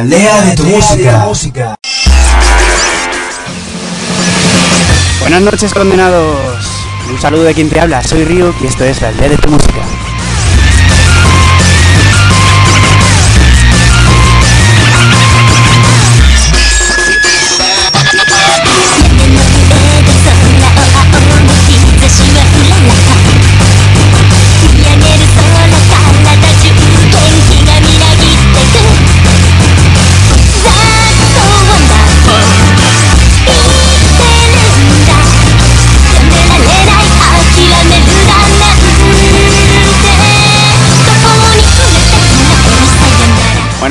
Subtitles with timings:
[0.00, 1.26] aldea de tu música.
[5.20, 6.38] Buenas noches, condenados.
[7.10, 8.02] Un saludo de quien te habla.
[8.02, 9.80] Soy Ryuk y esto es la aldea de tu música.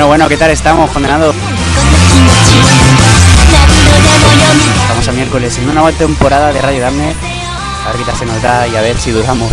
[0.10, 1.36] Bueno, ¿qué tal estamos, condenados?
[4.82, 7.14] Estamos a miércoles en una nueva temporada de Radio Dame.
[7.88, 9.52] A ver qué se nos da y a ver si duramos.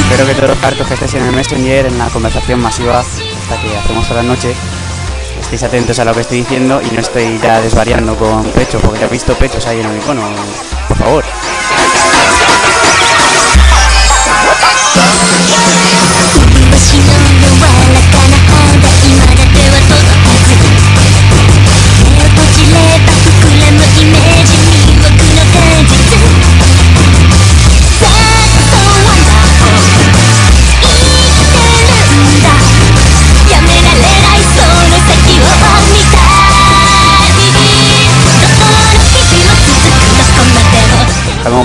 [0.00, 3.60] Espero que todos los partos que estéis en el Messenger, en la conversación masiva, hasta
[3.60, 4.54] que hacemos toda la noche,
[5.38, 9.00] estéis atentos a lo que estoy diciendo y no estoy ya desvariando con pechos, porque
[9.00, 10.22] ya he visto pechos ahí en el icono,
[10.88, 11.24] por favor.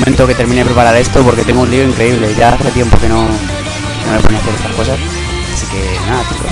[0.06, 2.36] Momento que termine de preparar esto porque tengo un lío increíble.
[2.36, 5.00] Ya hace tiempo que no, no me ponía a hacer estas cosas.
[5.54, 6.52] Así que nada, chicos.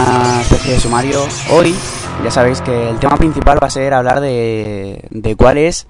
[0.73, 1.27] de sumario.
[1.49, 1.75] Hoy,
[2.23, 5.87] ya sabéis que el tema principal va a ser hablar de, de cuál es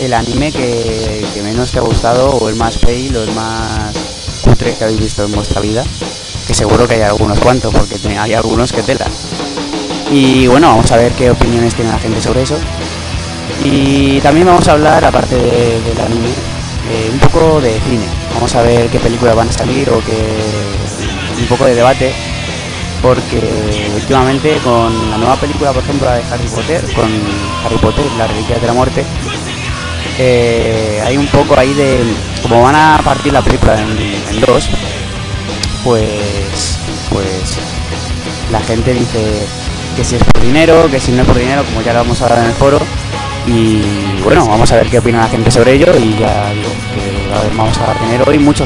[0.00, 3.94] el anime que, menos te ha gustado, o el más fail, o el más
[4.42, 5.84] cutre que habéis visto en vuestra vida.
[6.46, 9.06] Que seguro que hay algunos cuantos, porque hay algunos que tela.
[10.10, 12.56] Y bueno, vamos a ver qué opiniones tiene la gente sobre eso.
[13.64, 18.06] Y también vamos a hablar, aparte de- del anime, eh, un poco de cine.
[18.34, 20.12] Vamos a ver qué películas van a salir o qué.
[21.40, 22.12] un poco de debate.
[23.04, 23.38] Porque
[23.94, 27.04] últimamente con la nueva película, por ejemplo, la de Harry Potter, con
[27.62, 29.04] Harry Potter, la reliquia de la muerte,
[30.18, 32.02] eh, hay un poco ahí de.
[32.40, 34.70] como van a partir la película en, dos,
[35.84, 36.78] pues.
[37.10, 37.58] pues.
[38.50, 39.46] la gente dice
[39.96, 42.22] que si es por dinero, que si no es por dinero, como ya lo vamos
[42.22, 42.80] a hablar en el foro.
[43.46, 43.82] Y
[44.22, 47.76] bueno, vamos a ver qué opina la gente sobre ello y ya digo que vamos
[47.76, 48.64] a tener hoy mucho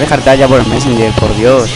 [0.00, 1.70] de jartar ya por el Messenger, por Dios.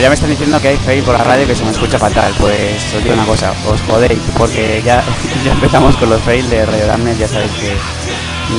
[0.00, 2.32] Ya me están diciendo que hay fail por la radio que se me escucha fatal.
[2.38, 5.02] Pues os digo una cosa, os jodéis, porque ya,
[5.44, 7.18] ya empezamos con los fail de Radio Damned.
[7.18, 7.76] Ya sabéis que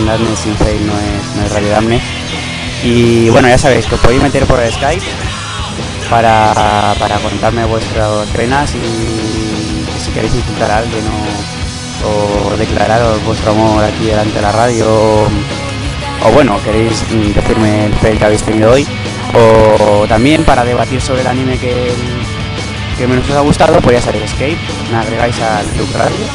[0.06, 2.02] Damned sin fail no es, no es Radio Damned.
[2.84, 5.04] Y bueno, ya sabéis que os podéis meter por el Skype
[6.10, 13.52] para, para contarme vuestras penas y si queréis insultar a alguien o, o declararos vuestro
[13.52, 17.04] amor aquí delante de la radio o, bueno, queréis
[17.36, 18.86] decirme el fail que habéis tenido hoy
[19.33, 21.92] o también para debatir sobre el anime que,
[22.98, 24.57] que menos os ha gustado, pues ya sabéis Escape,
[24.92, 26.25] me agregáis al Club Radio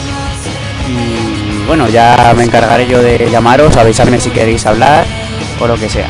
[0.88, 5.04] y bueno, ya me encargaré yo de llamaros, avisarme si queréis hablar
[5.60, 6.08] o lo que sea.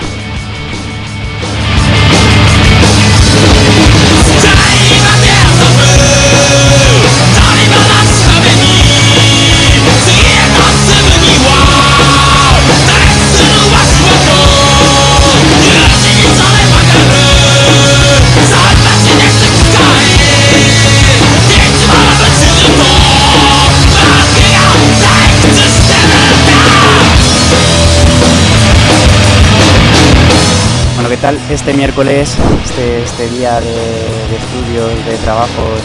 [31.34, 35.81] Este miércoles, este, este día de, de estudios, de trabajos?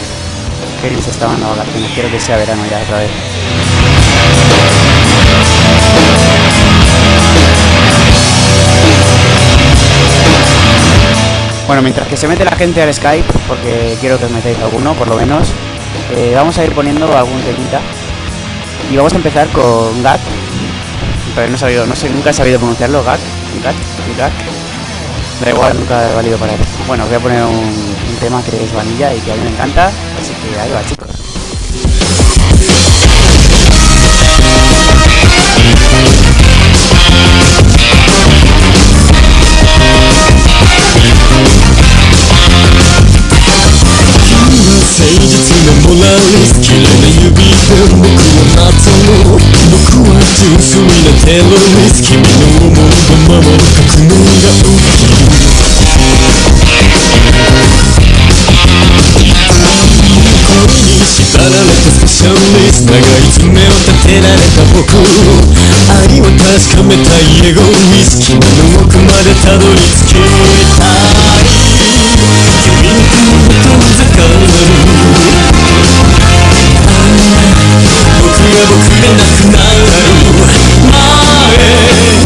[0.80, 3.10] Keris estaban de vacaciones, quiero que sea verano ya otra vez.
[11.66, 14.94] Bueno, mientras que se mete la gente al Skype, porque quiero que os metáis alguno,
[14.94, 15.52] por lo menos,
[16.16, 17.80] eh, vamos a ir poniendo algún temita.
[18.90, 20.20] Y vamos a empezar con GAT.
[21.34, 23.20] Pero no he sabido, no sé, nunca he sabido pronunciarlo, GAT,
[23.62, 23.74] GAT,
[24.18, 24.51] GAT
[25.43, 26.59] Da igual, nunca he valido para él.
[26.87, 29.41] Bueno, os voy a poner un, un tema que es vanilla y que a mí
[29.43, 31.07] me encanta, así que ahí va, chicos.
[44.97, 45.29] 誠実
[45.65, 47.53] なモラリス綺麗な指で
[47.93, 49.37] 僕は待つの
[49.69, 52.25] 僕は純粋なテロリス君の
[52.65, 54.90] 思うがままに書くのが起き
[61.42, 64.94] られたスペシャルリスト長い爪を立てられた僕
[65.90, 71.50] 愛を確かめたいエゴイスキなの奥までたどり着きたい
[72.62, 74.38] 君の雲が遠ざかる
[78.22, 79.82] 僕が僕でなくなる。
[80.92, 82.21] 前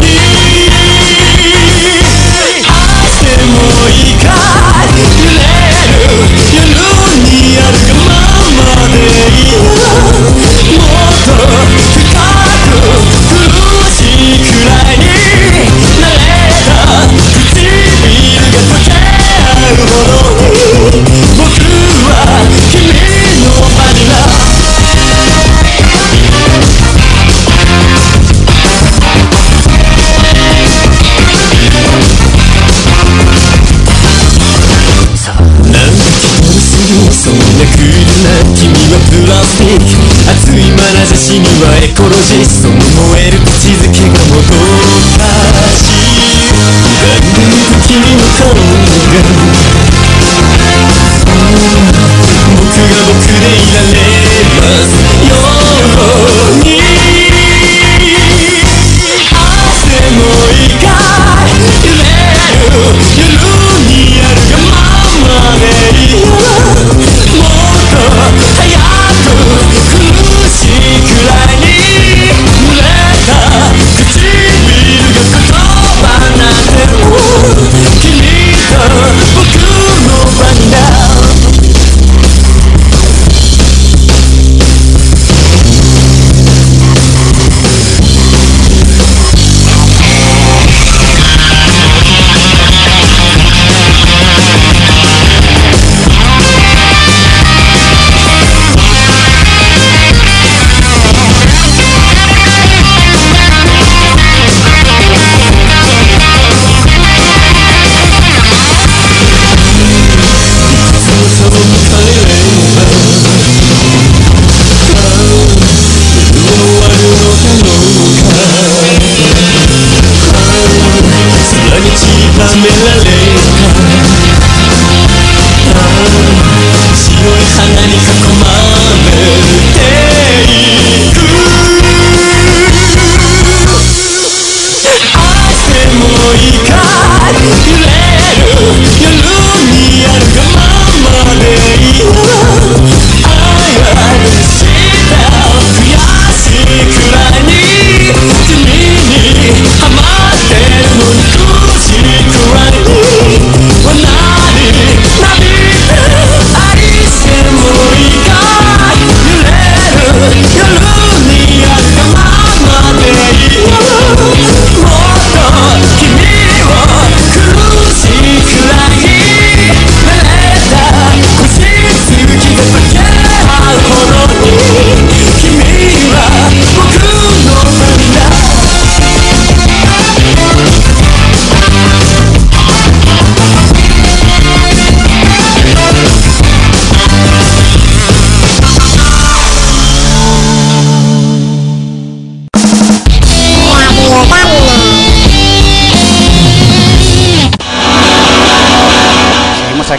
[40.37, 42.75] 熱い眼差しにはエコロジストの
[43.09, 44.86] 燃える口づけが戻る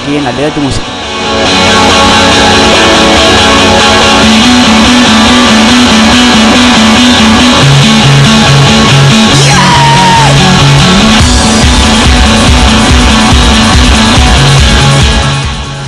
[0.08, 0.86] aquí en la aldea de tu música.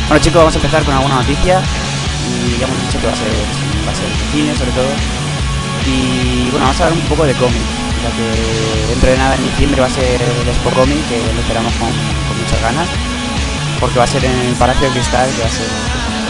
[0.09, 1.63] Bueno chicos, vamos a empezar con alguna noticia
[2.29, 3.29] y ya hemos dicho que va a ser,
[3.87, 4.91] va a ser cine sobre todo.
[5.87, 7.63] Y bueno, vamos a hablar un poco de cómic,
[8.03, 11.41] ya que dentro de nada en diciembre va a ser el Expo Comic, que lo
[11.41, 12.89] esperamos con muchas ganas,
[13.81, 15.67] porque va a ser en el Palacio de Cristal, que va a ser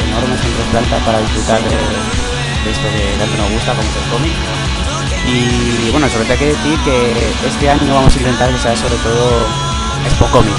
[0.07, 4.33] enorme centro planta para disfrutar de, de esto que tanto nos gusta, como el cómic.
[5.26, 8.76] Y bueno, sobre todo hay que decir que este año vamos a intentar que sea
[8.76, 9.47] sobre todo
[10.07, 10.57] Expo Comic,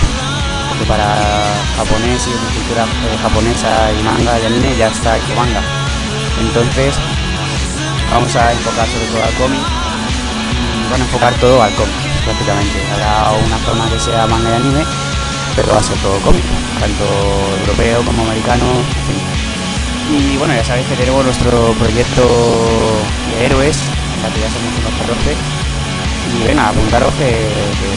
[0.69, 1.07] porque para
[1.77, 5.61] japonés y cultura eh, japonesa y manga y anime ya está hecho manga.
[6.39, 6.95] Entonces
[8.11, 9.61] vamos a enfocar sobre todo al cómic
[10.91, 11.95] van a enfocar todo al cómic
[12.25, 12.77] prácticamente.
[12.93, 14.83] Habrá una forma que sea manga y anime,
[15.55, 16.43] pero ser todo cómic,
[16.79, 17.05] tanto
[17.61, 18.65] europeo como americano.
[19.09, 19.41] en.
[20.11, 22.27] Y bueno, ya sabéis que tenemos nuestro proyecto
[23.31, 23.77] de héroes,
[24.21, 25.35] ya que ya somos unos 14.
[26.31, 27.89] Y venga, apuntaros que, que,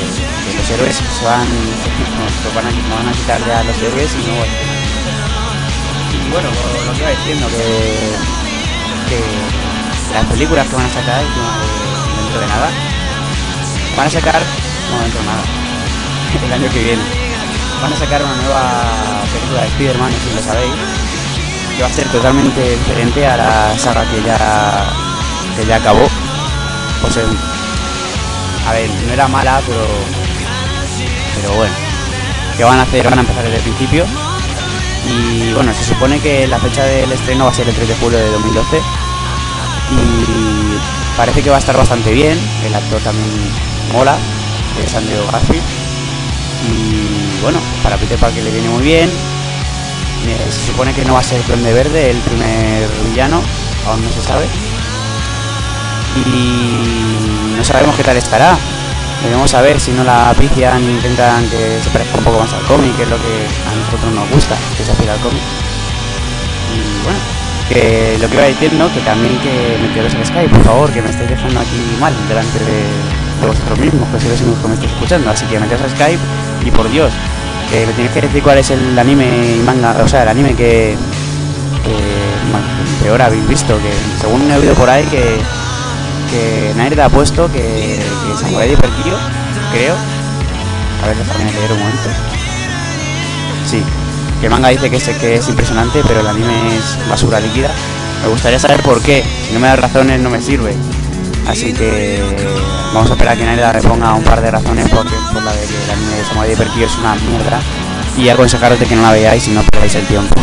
[0.46, 4.34] que los héroes se van, nos van, a, quitar ya los héroes y no
[6.26, 6.48] Y bueno,
[6.86, 8.14] lo, que iba diciendo, que,
[9.08, 12.70] que las películas que van a sacar dentro de nada,
[13.96, 14.40] van a sacar,
[14.90, 15.44] no dentro de nada,
[16.46, 17.23] el año que viene,
[17.84, 20.72] van a sacar una nueva película de Spider-Man, si lo sabéis,
[21.76, 24.86] que va a ser totalmente diferente a la saga que ya,
[25.54, 26.08] que ya acabó.
[27.02, 27.24] O sea,
[28.66, 29.84] a ver, no era mala, pero
[31.36, 31.74] pero bueno,
[32.56, 34.06] que van a hacer, van a empezar desde el principio.
[35.06, 37.94] Y bueno, se supone que la fecha del estreno va a ser el 3 de
[37.96, 38.78] julio de 2012.
[39.90, 42.38] Y parece que va a estar bastante bien.
[42.64, 43.28] El actor también
[43.92, 44.16] mola,
[44.82, 45.62] es Andrew Garfield.
[47.44, 49.08] Bueno, para Peter Parker le viene muy bien.
[49.08, 53.42] Eh, Se supone que no va a ser Duende Verde, el primer villano,
[53.86, 54.46] aún no se sabe.
[56.16, 58.56] Y no sabemos qué tal estará.
[59.22, 62.52] Veremos a ver si no la pician e intentan que se parezca un poco más
[62.54, 65.42] al cómic, que es lo que a nosotros nos gusta, que se aspira al cómic.
[66.72, 67.18] Y bueno,
[67.68, 71.10] que lo que iba diciendo, que también que meteros en Skype, por favor, que me
[71.10, 74.92] estáis dejando aquí mal delante de, vosotros mismos, que sois los únicos que me estáis
[74.92, 75.30] escuchando.
[75.30, 76.20] Así que meteos a Skype
[76.64, 77.12] y por Dios,
[77.70, 80.54] que me tenéis que decir cuál es el anime y manga, o sea, el anime
[80.54, 80.96] que,
[81.84, 85.38] que peor habéis visto, que según he oído por ahí que
[86.34, 89.16] que Nairda ha puesto que, que Samurai de Perquillo,
[89.72, 89.94] creo.
[91.02, 92.08] A ver, déjame leer un momento.
[93.66, 93.82] Sí,
[94.40, 97.70] que el manga dice que es, que es impresionante, pero el anime es basura líquida.
[98.22, 99.22] Me gustaría saber por qué.
[99.46, 100.74] Si no me das razones, no me sirve.
[101.46, 102.22] Así que
[102.92, 105.52] vamos a esperar a que Nairda me ponga un par de razones porque por la
[105.52, 107.60] de que el anime de Samurai Perquillo es una mierda.
[108.16, 110.34] Y aconsejaros de que no la veáis y no perdáis el tiempo.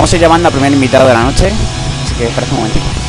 [0.00, 1.52] Vamos a ir llamando al primer invitado de la noche,
[2.02, 2.99] así que espera un momentito.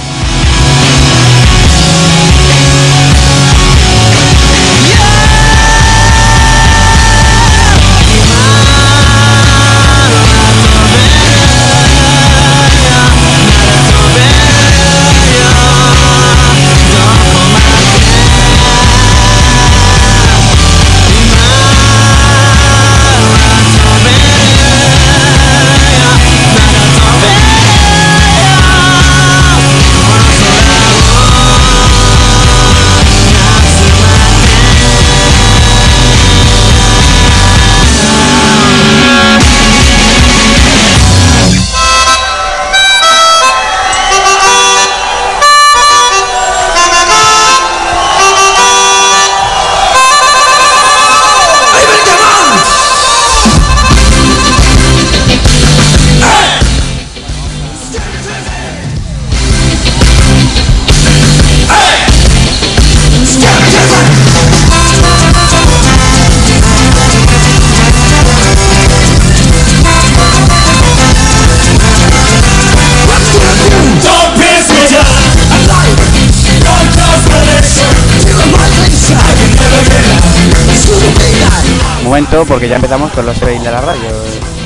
[82.47, 84.09] Porque ya empezamos con los héroes de la radio.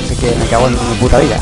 [0.04, 1.36] Así que me cago en mi puta vida.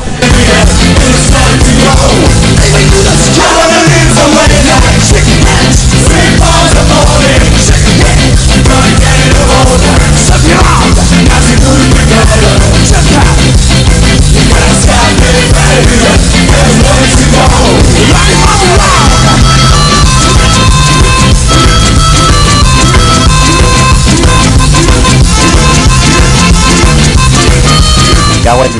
[28.45, 28.71] Cago en...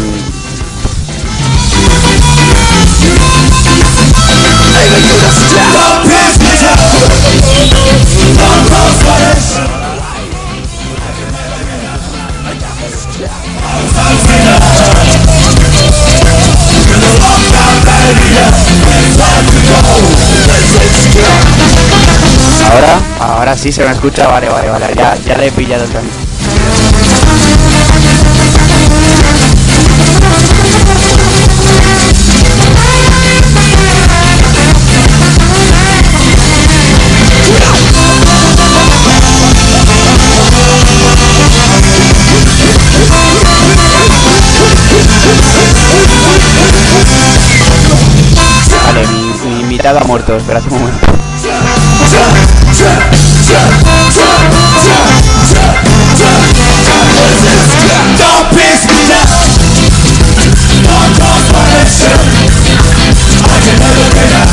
[22.69, 25.91] Ahora, ahora sí se me escucha, vale, vale, vale, ya, ya le he pillado el
[25.91, 26.24] camino.
[49.95, 50.25] Out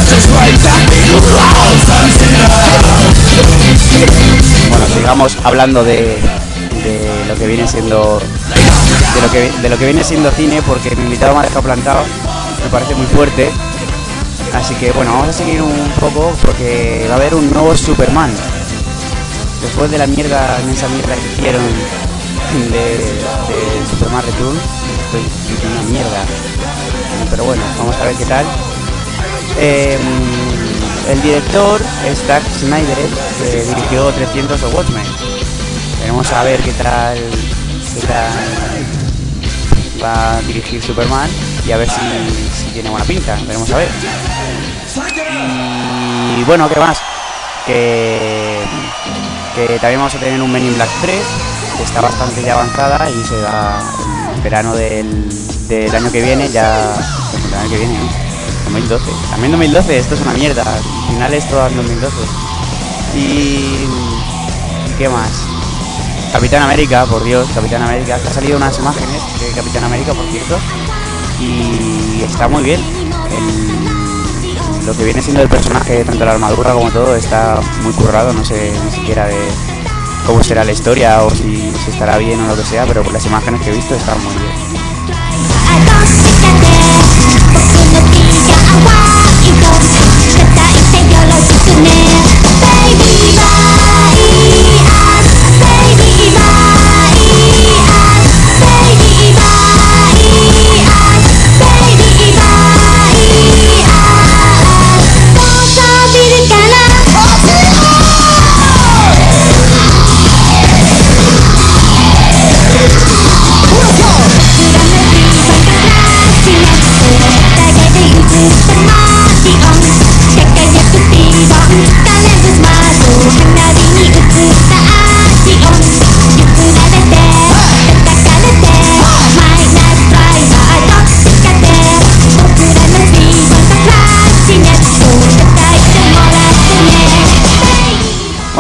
[0.08, 1.62] just right back in the
[4.68, 6.18] Bueno, sigamos hablando de,
[6.84, 10.94] de lo que viene siendo de lo que de lo que viene siendo cine porque
[10.94, 12.04] mi invitado me ha dejado plantado,
[12.62, 13.50] me parece muy fuerte.
[14.54, 18.30] Así que bueno, vamos a seguir un poco porque va a haber un nuevo Superman.
[19.62, 21.62] Después de la mierda, esa mierda que hicieron
[22.70, 24.58] de, Superman Return,
[25.04, 26.24] estoy una mierda.
[27.30, 28.44] Pero bueno, vamos a ver qué tal.
[29.58, 29.98] Eh,
[31.08, 32.98] el director es Zack Snyder,
[33.38, 35.06] que dirigió 300 o Watchmen.
[36.00, 39.02] Veremos a ver qué tal, qué tal
[40.02, 41.30] va a dirigir Superman
[41.66, 42.00] y a ver si,
[42.72, 43.36] tiene buena pinta.
[43.46, 43.88] Veremos a ver.
[46.38, 47.00] Y bueno, ¿qué más?
[47.66, 48.58] Que,
[49.80, 51.16] también vamos a tener un Men in Black 3,
[51.76, 53.80] que está bastante ya avanzada y se va
[54.34, 55.28] el verano del,
[55.68, 56.94] del año que viene, ya...
[57.48, 58.32] El año que viene, ¿no?
[58.64, 59.04] 2012.
[59.30, 60.64] También 2012, esto es una mierda.
[61.08, 62.16] Finales en 2012.
[63.14, 63.18] Y...
[63.18, 63.88] ¿y
[64.98, 65.30] ¿Qué más?
[66.32, 68.16] Capitán América, por Dios, Capitán América.
[68.16, 70.58] Ha salido unas imágenes de Capitán América, por cierto.
[71.42, 72.80] Y está muy bien.
[73.30, 78.32] El- lo que viene siendo el personaje, tanto la armadura como todo, está muy currado.
[78.32, 79.36] No sé ni siquiera de
[80.26, 83.12] cómo será la historia o si, si estará bien o lo que sea, pero por
[83.12, 84.81] las imágenes que he visto están muy bien.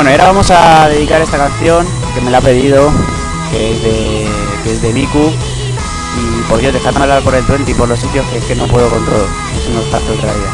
[0.02, 2.90] Bueno, y ahora vamos a dedicar esta canción que me la ha pedido,
[3.52, 4.28] que es de,
[4.64, 5.30] que es de Miku.
[5.30, 8.56] Y por Dios, dejadme hablar por el 20 y por los sitios que es que
[8.56, 9.24] no puedo con todo.
[9.56, 10.50] Es un obstáculo otra vida.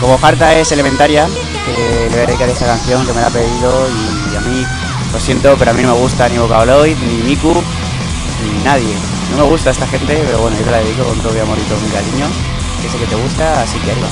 [0.00, 3.30] Como Harta es elementaria, que le voy a dedicar esta canción que me la ha
[3.30, 3.86] pedido
[4.32, 4.66] y a mí,
[5.12, 8.94] lo siento, pero a mí no me gusta ni Vocabloid, ni Miku, ni nadie.
[9.30, 11.58] No me gusta esta gente, pero bueno, yo te la dedico con todo mi amor
[11.58, 12.26] mi cariño,
[12.80, 14.08] que sé que te gusta, así que ahí va.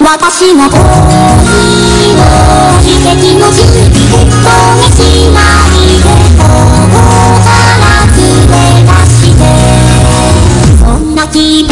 [0.00, 0.80] 私の恋を
[2.82, 4.96] 奇跡の地にヘッドにし
[5.34, 6.06] ないで
[6.38, 7.02] ここ
[7.42, 7.46] か
[7.80, 9.42] ら連れ出して
[10.78, 11.66] そんな君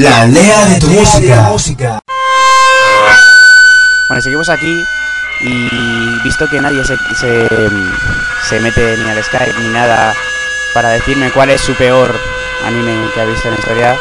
[0.00, 1.42] La aldea de tu música.
[4.08, 4.82] Bueno, seguimos aquí
[5.42, 5.68] y
[6.24, 7.48] visto que nadie se, se,
[8.48, 10.14] se mete ni al Skype ni nada
[10.72, 12.18] para decirme cuál es su peor
[12.64, 13.96] anime que ha visto en la historia,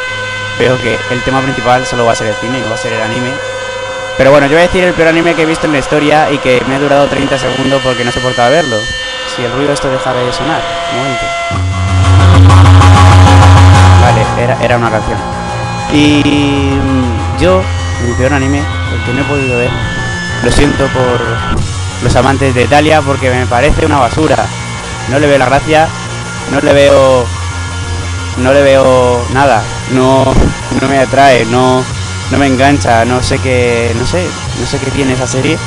[0.58, 2.94] veo que el tema principal solo va a ser el cine, no va a ser
[2.94, 3.32] el anime.
[4.18, 6.32] Pero bueno, yo voy a decir el peor anime que he visto en la historia
[6.32, 8.78] y que me ha durado 30 segundos porque no soportaba verlo.
[9.36, 10.62] Si el ruido esto deja de sonar,
[10.94, 11.26] un momento.
[14.02, 15.38] Vale, era, era una canción.
[15.93, 17.62] Y mm, yo,
[18.06, 19.71] mi peor anime, el que no he podido ver,
[20.43, 21.19] lo siento por
[22.04, 24.45] los amantes de Italia porque me parece una basura.
[25.10, 25.88] No le veo la gracia,
[26.52, 27.25] no le veo
[28.39, 30.23] no le veo nada, no,
[30.80, 31.84] no me atrae, no,
[32.32, 34.25] no me engancha, no sé qué, no sé,
[34.60, 35.58] no sé qué tiene esa serie,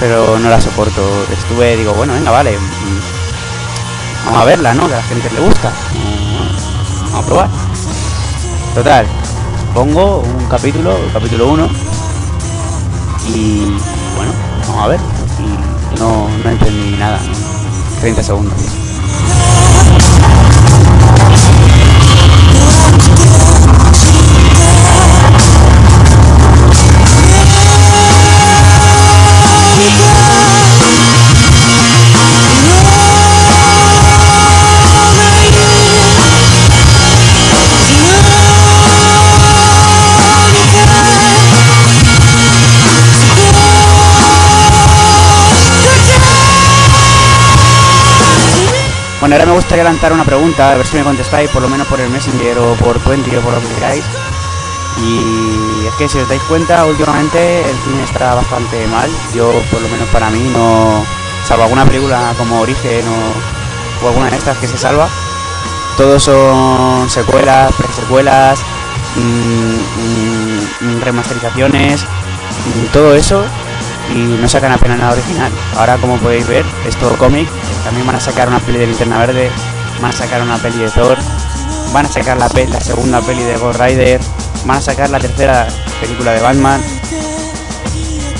[0.00, 1.02] pero no la soporto.
[1.32, 4.88] Estuve, digo, bueno, venga, vale, mm, vamos a verla, ¿no?
[4.88, 5.72] Que a la gente le gusta,
[7.02, 7.48] vamos a probar.
[8.74, 9.06] Total,
[9.76, 11.68] pongo un capítulo, capítulo 1,
[13.28, 13.60] y
[14.16, 14.32] bueno,
[14.66, 15.00] vamos a ver.
[15.38, 17.20] Y no, no entendí nada,
[18.00, 18.54] 30 segundos.
[49.26, 51.88] Bueno, ahora me gustaría lanzar una pregunta, a ver si me contestáis, por lo menos
[51.88, 54.04] por el Messenger o por Twenty o por lo que queráis.
[55.02, 59.10] Y es que si os dais cuenta, últimamente el cine está bastante mal.
[59.34, 61.04] Yo, por lo menos para mí, no.
[61.44, 63.04] Salvo alguna película como Origen
[64.04, 65.08] o, alguna de estas que se salva,
[65.96, 68.60] todos son secuelas, presecuelas,
[69.16, 73.44] mm, mm, remasterizaciones, mm, todo eso
[74.14, 75.52] y no sacan apenas nada original.
[75.76, 77.48] Ahora, como podéis ver, es todo cómic.
[77.84, 79.50] También van a sacar una peli de Linterna Verde,
[80.00, 81.16] van a sacar una peli de Thor,
[81.92, 82.48] van a sacar la,
[82.80, 84.20] segunda peli de Ghost Rider,
[84.64, 85.66] van a sacar la tercera
[86.00, 86.80] película de Batman.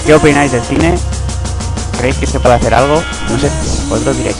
[0.04, 0.94] ¿Qué opináis del cine?
[1.98, 3.02] ¿Creéis que se puede hacer algo?
[3.30, 3.50] No sé,
[3.88, 4.36] vosotros diréis.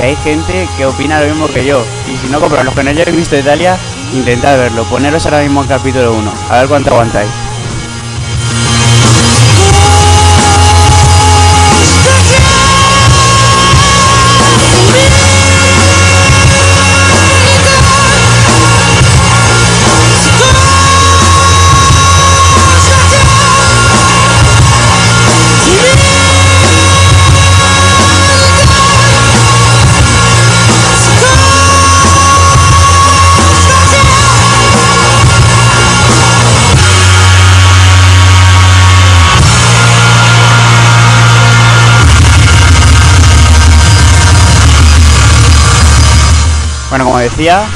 [0.00, 1.84] Que hay gente que opina lo mismo que yo.
[2.08, 3.76] Y si no, compro los que no hayáis visto Italia,
[4.12, 4.84] intentad verlo.
[4.84, 6.32] Poneros ahora mismo en capítulo 1.
[6.48, 7.30] A ver cuánto aguantáis.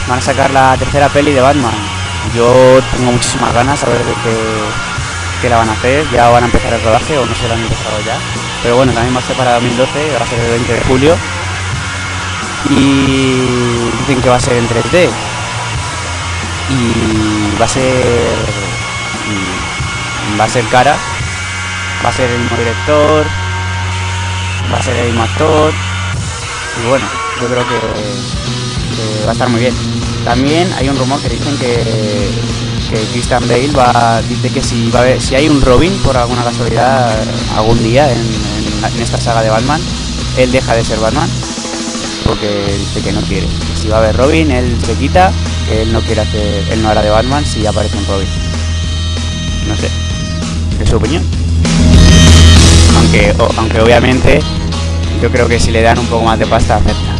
[0.09, 1.73] Van a sacar la tercera peli de Batman.
[2.35, 4.37] Yo tengo muchísimas ganas a ver de qué,
[5.43, 6.05] qué la van a hacer.
[6.11, 8.17] Ya van a empezar el rodaje o no se lo han empezado ya.
[8.63, 11.17] Pero bueno, también va a ser para 2012, va a ser el 20 de julio.
[12.71, 15.09] Y dicen que va a ser en 3D.
[16.71, 18.05] Y va a ser.
[19.27, 20.97] mm, Va a ser cara.
[22.05, 23.27] Va a ser el mismo director.
[24.73, 25.73] Va a ser el mismo actor.
[26.83, 27.07] Y bueno,
[27.41, 27.79] yo creo que,
[29.25, 29.75] va a estar muy bien.
[30.25, 31.75] También hay un rumor que dicen que,
[32.91, 36.17] que Christian Bale va, dice que si, va a haber- si hay un Robin por
[36.17, 37.15] alguna casualidad
[37.57, 38.45] algún día en,
[39.03, 39.81] esta saga de Batman,
[40.37, 41.29] él deja de ser Batman
[42.25, 43.47] porque dice que no quiere.
[43.81, 45.31] Si va a haber Robin, él se quita,
[45.71, 48.29] él no quiere hacer, él no hará de Batman si aparece un Robin.
[49.69, 49.89] No sé,
[50.83, 51.23] es su opinión.
[52.97, 54.41] Aunque, aunque obviamente
[55.23, 57.14] yo creo que si le dan un poco más de pasta acepta.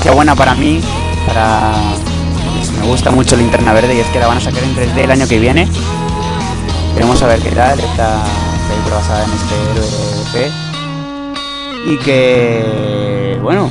[0.00, 0.80] Noticia buena para mí,
[1.26, 1.72] para
[2.56, 4.96] pues, me gusta mucho Linterna Verde y es que la van a sacar en 3D
[4.96, 5.68] el año que viene.
[6.94, 8.24] Queremos saber qué tal esta
[8.70, 9.86] película basada en este héroe
[10.32, 10.50] DC.
[11.92, 13.68] Y que bueno,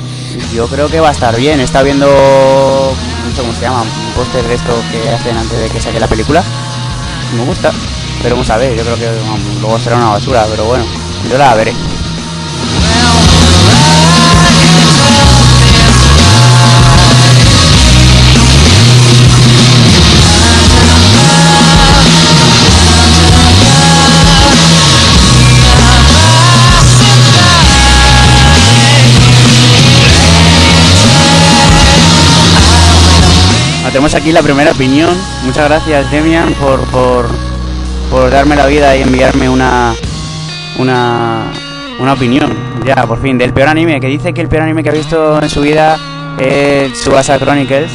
[0.54, 1.58] yo creo que va a estar bien.
[1.58, 5.80] Está viendo no cómo se llama, un póster de esto que hacen antes de que
[5.80, 6.44] saque la película.
[7.36, 7.72] Me gusta,
[8.22, 9.08] pero vamos a ver, yo creo que
[9.60, 10.84] luego será una basura, pero bueno,
[11.28, 11.89] yo la veré.
[33.92, 35.10] Tenemos aquí la primera opinión.
[35.44, 37.26] Muchas gracias, Demian, por, por,
[38.08, 39.94] por darme la vida y enviarme una,
[40.78, 41.50] una,
[41.98, 42.54] una opinión.
[42.86, 45.42] Ya, por fin, del peor anime, que dice que el peor anime que ha visto
[45.42, 45.98] en su vida
[46.38, 47.90] es Subasa Chronicles.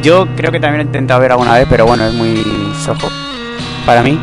[0.00, 2.40] Yo creo que también he intentado ver alguna vez, pero bueno, es muy
[2.80, 3.08] sojo
[3.84, 4.16] para mí.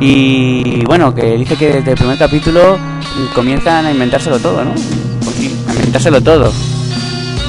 [0.00, 2.78] Y bueno, que dice que desde el primer capítulo
[3.34, 4.72] comienzan a inventárselo todo, ¿no?
[5.68, 6.50] A inventárselo todo.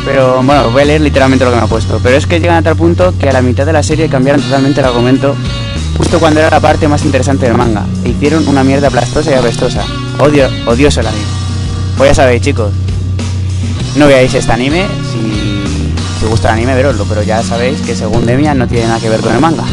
[0.07, 1.99] Pero bueno, voy a leer literalmente lo que me ha puesto.
[2.01, 4.41] Pero es que llegan a tal punto que a la mitad de la serie cambiaron
[4.41, 5.35] totalmente el argumento
[5.97, 7.85] justo cuando era la parte más interesante del manga.
[8.05, 9.83] E hicieron una mierda aplastosa y apestosa.
[10.19, 11.25] Odio, odioso el anime.
[11.97, 12.71] Pues ya sabéis, chicos.
[13.97, 14.87] No veáis este anime.
[15.11, 17.03] Si os gusta el anime, veroslo.
[17.03, 19.65] Pero ya sabéis que según Demian no tiene nada que ver con el manga.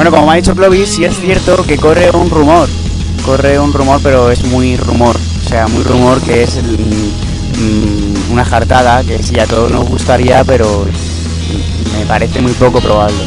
[0.00, 2.66] Bueno, como me ha dicho Clovis, sí es cierto que corre un rumor.
[3.22, 5.14] Corre un rumor, pero es muy rumor.
[5.14, 10.42] O sea, muy rumor que es mm, una jartada que sí a todos nos gustaría,
[10.44, 10.86] pero
[11.98, 13.22] me parece muy poco probable.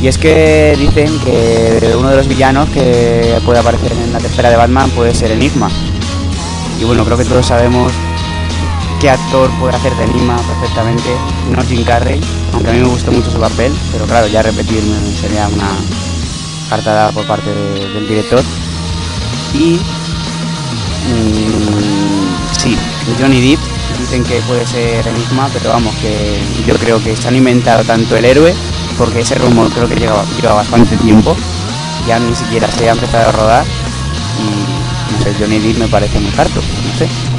[0.00, 4.48] Y es que dicen que uno de los villanos que puede aparecer en la tercera
[4.48, 5.68] de Batman puede ser Enigma.
[6.80, 7.92] Y bueno, creo que todos sabemos
[9.02, 11.10] qué actor puede hacer de Enigma perfectamente,
[11.50, 12.20] no Jim Carrey,
[12.52, 15.70] aunque a mí me gustó mucho su papel, pero claro, ya repetirme sería una
[16.70, 18.40] cartada por parte de- del director.
[19.54, 19.74] Y
[21.08, 22.76] mm, sí,
[23.18, 23.60] Johnny Depp
[23.98, 28.16] dicen que puede ser Enigma, pero vamos, que yo creo que se han inventado tanto
[28.16, 28.54] el héroe,
[28.96, 31.36] porque ese rumor creo que lleva, lleva bastante tiempo,
[32.06, 33.64] ya ni siquiera se ha empezado a rodar,
[34.38, 37.31] y no sé, Johnny Depp me parece muy harto, no sé.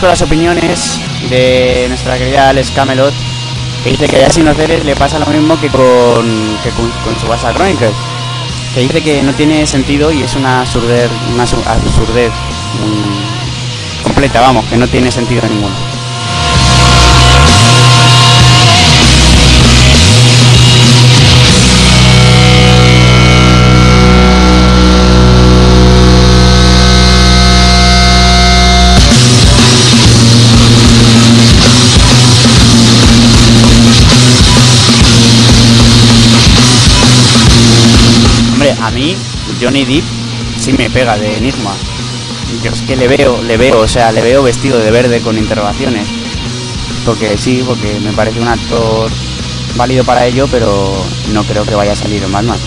[0.00, 3.12] Con las opiniones de nuestra querida Alex Camelot,
[3.82, 7.26] que dice que a Sin Inoceres le pasa lo mismo que con, que con, su
[7.26, 7.92] Basa Chronicles,
[8.74, 14.40] que dice que no tiene sentido y es una absurdez, una su- absurdez mm, completa,
[14.42, 15.74] vamos, que no tiene sentido ninguno.
[38.84, 39.16] A mí
[39.60, 40.04] Johnny Depp
[40.58, 41.74] sí me pega de Enigma.
[42.62, 45.38] Yo es que le veo, le veo, o sea, le veo vestido de verde con
[45.38, 46.06] interrogaciones.
[47.06, 49.10] Porque sí, porque me parece un actor
[49.76, 50.94] válido para ello, pero
[51.32, 52.58] no creo que vaya a salir en Batman.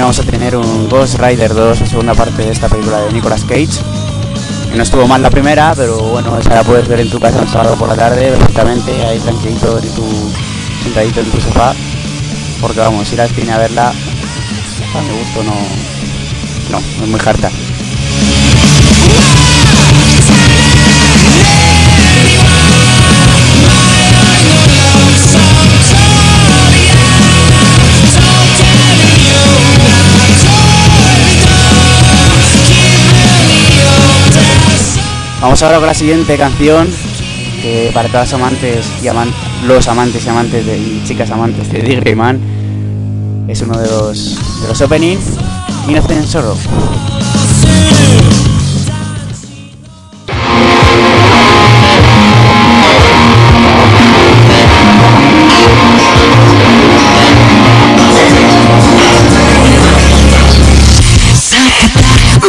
[0.00, 3.44] Vamos a tener un Ghost Rider 2, la segunda parte de esta película de Nicolas
[3.44, 3.82] Cage.
[4.70, 7.40] Que no estuvo mal la primera, pero bueno, esa la puedes ver en tu casa
[7.42, 10.04] un sábado por la tarde perfectamente, ahí tranquilito en tu
[10.82, 11.74] sentadito en tu sofá.
[12.60, 15.54] Porque vamos, ir al cine a verla, a mi gusto no,
[16.70, 17.50] no, es muy harta.
[35.58, 36.86] vamos ahora con la siguiente canción
[37.60, 39.28] que para todas amantes y aman
[39.66, 42.38] los amantes y amantes de y chicas amantes de Digre Man
[43.48, 45.24] es uno de los de los openings
[45.88, 46.56] Innocent Sorrow.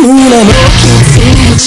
[0.04, 1.60] Una broken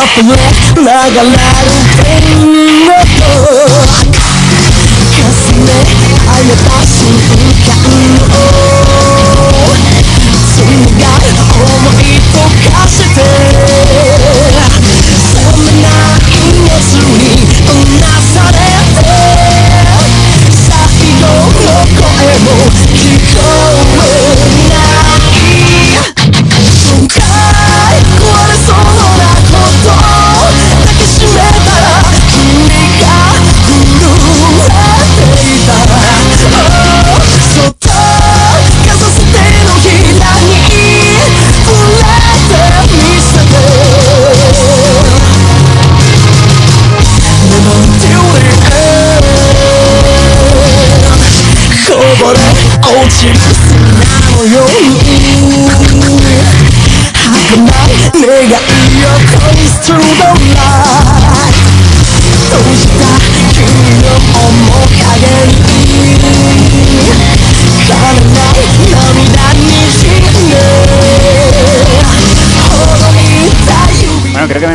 [0.00, 1.68] ップの流れる
[2.02, 2.24] 天
[2.86, 2.90] の。
[3.90, 4.16] 音
[5.10, 5.60] かすめ
[6.26, 6.98] あやた瞬
[7.66, 7.68] 間
[8.20, 8.34] を
[10.56, 11.64] 紡がい思
[12.00, 12.38] い溶
[12.72, 13.49] かして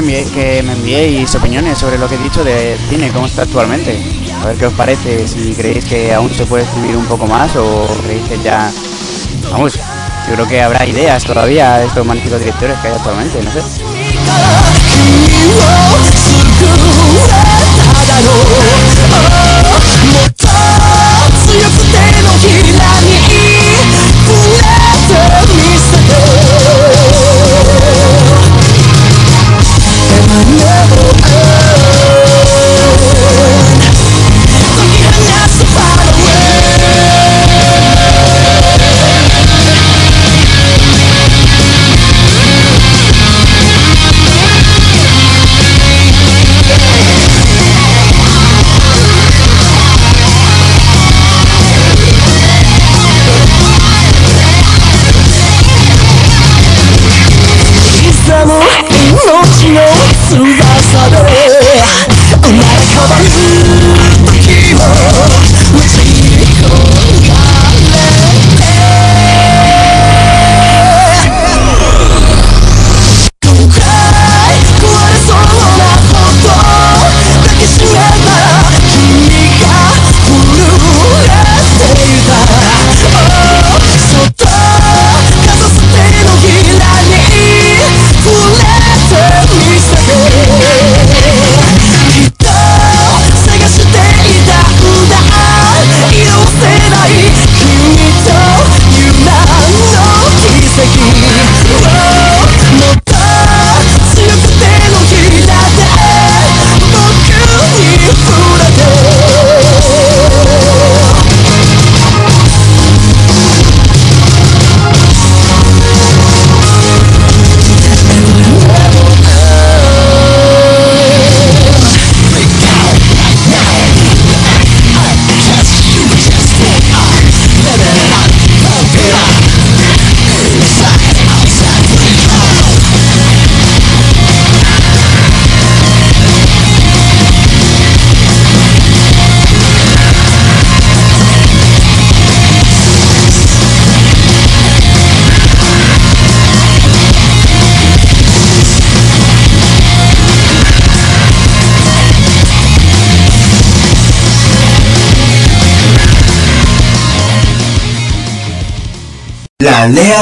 [0.06, 4.00] que me enviéis opiniones sobre lo que he dicho de cine, cómo está actualmente.
[4.42, 7.56] A ver qué os parece, si creéis que aún se puede escribir un poco más
[7.56, 8.72] o creéis que ya...
[9.52, 9.74] Vamos,
[10.28, 13.62] yo creo que habrá ideas todavía de estos magníficos directores que hay actualmente, no sé.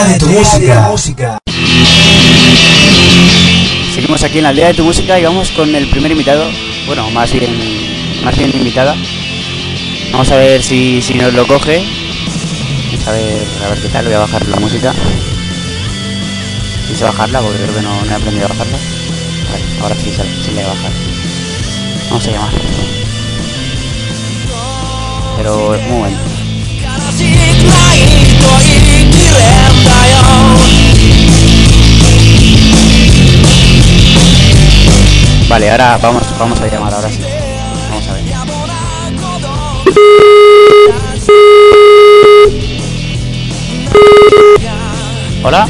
[0.01, 1.39] De tu música.
[3.93, 6.45] Seguimos aquí en la aldea de tu música y vamos con el primer invitado.
[6.87, 7.51] Bueno, más bien,
[8.23, 8.95] más bien invitada.
[10.11, 11.83] Vamos a ver si, si nos lo coge.
[13.05, 14.05] A ver, a ver qué tal.
[14.05, 14.93] Voy a bajar la música.
[16.87, 18.77] Quise bajarla porque creo que no, he aprendido a bajarla.
[19.51, 20.91] Vale, ahora sí, sale, sí le voy a bajar.
[22.09, 22.53] Vamos a llamar.
[25.37, 26.33] Pero un momento.
[28.83, 29.02] 悲
[35.53, 37.19] Vale, ahora vamos, vamos a llamar ahora sí.
[37.91, 38.23] Vamos a ver.
[45.43, 45.67] Hola.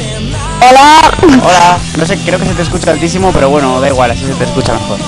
[0.62, 1.00] Hola.
[1.42, 1.78] Hola.
[1.98, 4.44] No sé, creo que se te escucha altísimo, pero bueno, da igual, así se te
[4.44, 4.98] escucha mejor.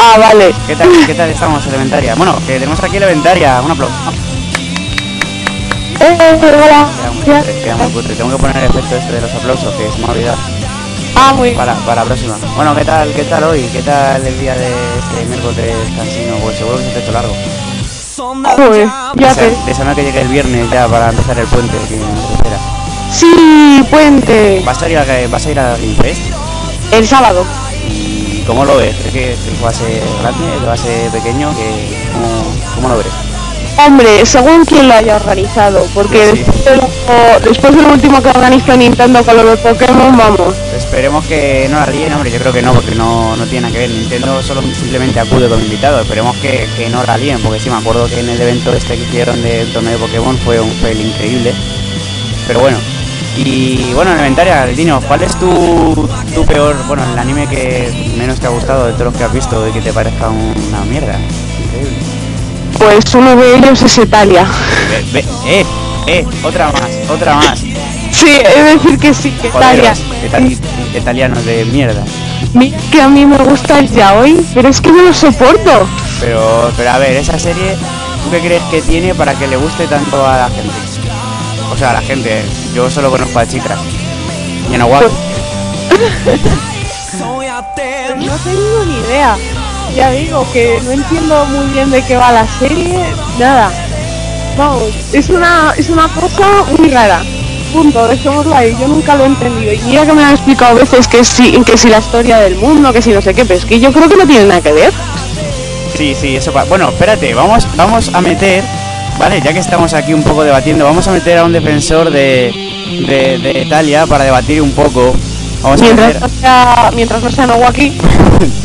[0.00, 0.52] Ah, vale.
[0.66, 2.16] ¿Qué tal, qué tal estamos, elementaria?
[2.16, 3.60] Bueno, que tenemos aquí elementaria.
[3.60, 3.94] Un aplauso.
[5.98, 7.42] Queda muy Ya.
[7.42, 8.02] queda muy.
[8.02, 10.38] Tengo que poner el efecto este de los aplausos, que se me olvidado.
[11.16, 11.56] Ah, muy bien.
[11.56, 12.36] Para, para la próxima.
[12.56, 13.62] Bueno, ¿qué tal, qué tal hoy?
[13.72, 16.36] ¿Qué tal el día de este miércoles cansino?
[16.42, 17.34] Pues seguro que se te ha hecho largo.
[18.56, 19.56] Joder, ya Desa- te...
[19.66, 22.58] Deseando que llegue el viernes ya para empezar el puente que nos espera.
[23.10, 24.62] Sí, puente.
[24.64, 26.20] ¿Vas a ir a, vas a, ir a Game Fest?
[26.92, 27.44] El sábado.
[27.88, 28.94] ¿Y cómo lo ves?
[28.96, 30.58] ¿Crees que, que va a ser grande?
[30.60, 31.54] ¿Que va a ser pequeño?
[31.56, 32.44] Que, ¿cómo,
[32.76, 33.06] ¿Cómo lo ves?
[33.76, 36.38] Hombre, según quien lo haya organizado, porque Sí.
[36.44, 40.54] después, de lo- después último que organizó Nintendo con lo de Pokémon, vamos.
[40.76, 43.72] Esperemos que no la líen, hombre, yo creo que no, porque no, no tiene nada
[43.72, 43.90] que ver.
[43.90, 46.00] Nintendo solo simplemente acude como invitado.
[46.00, 48.96] Esperemos que, que no la líen, porque sí, me acuerdo que en el evento este
[48.96, 51.52] que hicieron del torneo de Pokémon fue un fail increíble.
[52.46, 52.78] Pero bueno,
[53.36, 58.46] y bueno, Elementaria, dinos, ¿cuál es tu, tu peor, bueno, el anime que menos te
[58.46, 61.18] ha gustado de todos los que has visto y que te parezca una mierda?
[61.64, 62.13] Increíble.
[62.78, 64.46] Pues uno de ellos es Italia.
[65.12, 65.64] Ve- eh,
[66.06, 67.58] eh, otra más, otra más.
[67.60, 69.94] Sí, he de decir que sí, que Italia.
[70.30, 70.58] Joderos,
[70.94, 72.02] italianos de mierda.
[72.52, 75.88] Mira que a mí me gusta el yaoi, pero es que no lo soporto.
[76.20, 77.74] Pero, pero a ver, esa serie,
[78.22, 80.70] ¿tú qué crees que tiene para que le guste tanto a la gente?
[81.72, 82.42] O sea, a la gente,
[82.74, 83.78] yo solo conozco a chicas.
[84.70, 85.04] Y en Aguac,
[88.16, 89.36] No tengo ni idea.
[89.96, 92.98] Ya digo que no entiendo muy bien de qué va la serie,
[93.38, 93.70] nada.
[94.56, 94.82] Vamos,
[95.12, 97.22] es una, es una cosa muy rara.
[97.72, 99.72] Punto, dejémoslo ahí, yo nunca lo he entendido.
[99.72, 102.92] Y mira que me han explicado veces que si, que si la historia del mundo,
[102.92, 104.72] que si no sé qué, pero es que yo creo que no tiene nada que
[104.72, 104.92] ver.
[105.96, 108.62] sí, sí, eso pa- Bueno, espérate, vamos, vamos a meter,
[109.18, 112.52] vale, ya que estamos aquí un poco debatiendo, vamos a meter a un defensor de,
[113.08, 115.14] de, de Italia para debatir un poco.
[115.62, 118.46] Vamos a Mientras meter, no sea, mientras no sea Nawaki, le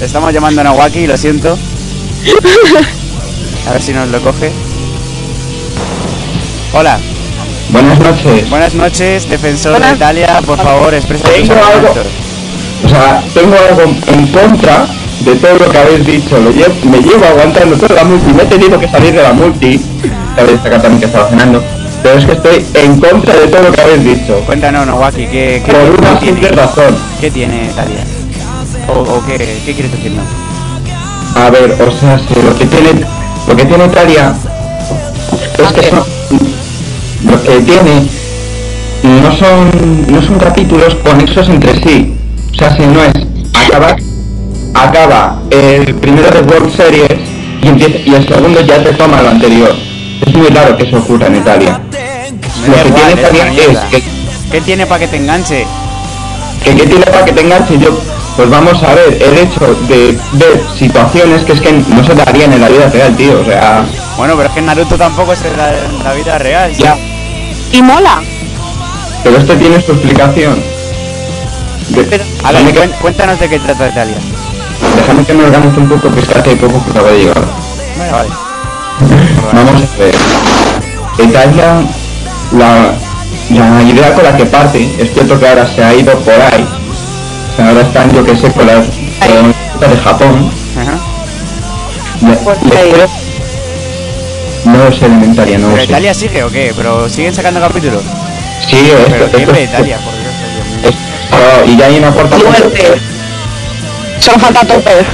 [0.00, 1.56] estamos llamando a Nawaki, lo siento.
[3.68, 4.52] A ver si nos lo coge.
[6.72, 6.98] Hola,
[7.70, 8.48] Buenas noches.
[8.48, 11.94] buenas noches, defensor de Italia, por favor, expresa tus Tengo algo-.
[12.84, 14.86] O sea, tengo algo en contra
[15.20, 16.38] de todo lo que habéis dicho.
[16.38, 16.50] Lo
[16.90, 18.32] me llevo aguantando toda la multi.
[18.32, 19.80] Me he tenido que salir de la multi.
[20.36, 21.64] Cabe destacar también que estaba cenando.
[22.02, 24.40] Pero es que estoy en contra de todo lo que habéis dicho.
[24.46, 26.96] Cuéntanos, Nawaki, ¿qué, qué, Por una simple razón.
[27.20, 28.04] ¿qué tiene Italia?
[28.88, 30.24] ¿O, o qué, qué quieres decirnos?
[31.34, 33.04] A ver, o sea, si lo que tiene,
[33.46, 34.34] lo que tiene Italia
[35.58, 36.04] es que son,
[37.24, 38.06] lo que tiene
[39.02, 42.14] no son, no son capítulos conexos entre sí.
[42.52, 43.12] O sea, si no es
[43.54, 43.96] acaba,
[44.74, 47.20] acaba el primero de World Series
[47.62, 49.74] y, empieza, y el segundo ya te toma lo anterior.
[50.26, 51.80] Es muy raro que eso ocurra en Italia.
[52.66, 54.02] Lo que igual, tiene Italia es que
[54.50, 55.66] ¿Qué tiene para que te enganche?
[56.64, 58.00] que qué tiene para que te enganche yo
[58.36, 62.52] pues vamos a ver el hecho de ver situaciones que es que no se darían
[62.52, 63.84] en la vida real tío o sea
[64.16, 65.72] Bueno, pero es que Naruto tampoco es la,
[66.04, 66.74] la vida real.
[66.74, 66.82] ¿sí?
[66.82, 66.96] ya
[67.72, 68.22] y mola.
[69.24, 70.62] pero este tiene su explicación
[71.88, 72.20] De- A ver,
[72.64, 74.16] déjame, que, cuen- cuéntanos de qué trata Italia.
[74.96, 77.44] déjame que me organice un poco que es que hace poco que acabo de llegar
[77.98, 78.28] Vale, vale.
[79.52, 80.14] vamos a ver
[81.18, 81.82] Italia
[82.52, 82.92] la,
[83.50, 86.66] la idea con la que parte es cierto que ahora se ha ido por ahí
[87.58, 90.98] ahora están yo que sé con la con de Japón Ajá.
[92.22, 93.08] La- Pues historia-
[94.64, 96.72] no es elementaria no ¿Pero Italia sigue o qué?
[96.76, 98.02] ¿Pero siguen sacando capítulos?
[98.68, 100.34] Sí, esto, Pero esto siempre Italia, por Dios,
[100.82, 101.00] Dios mío.
[101.30, 103.00] claro, y ya hay una cuarta Muerte.
[104.18, 105.06] Solo falta Topper.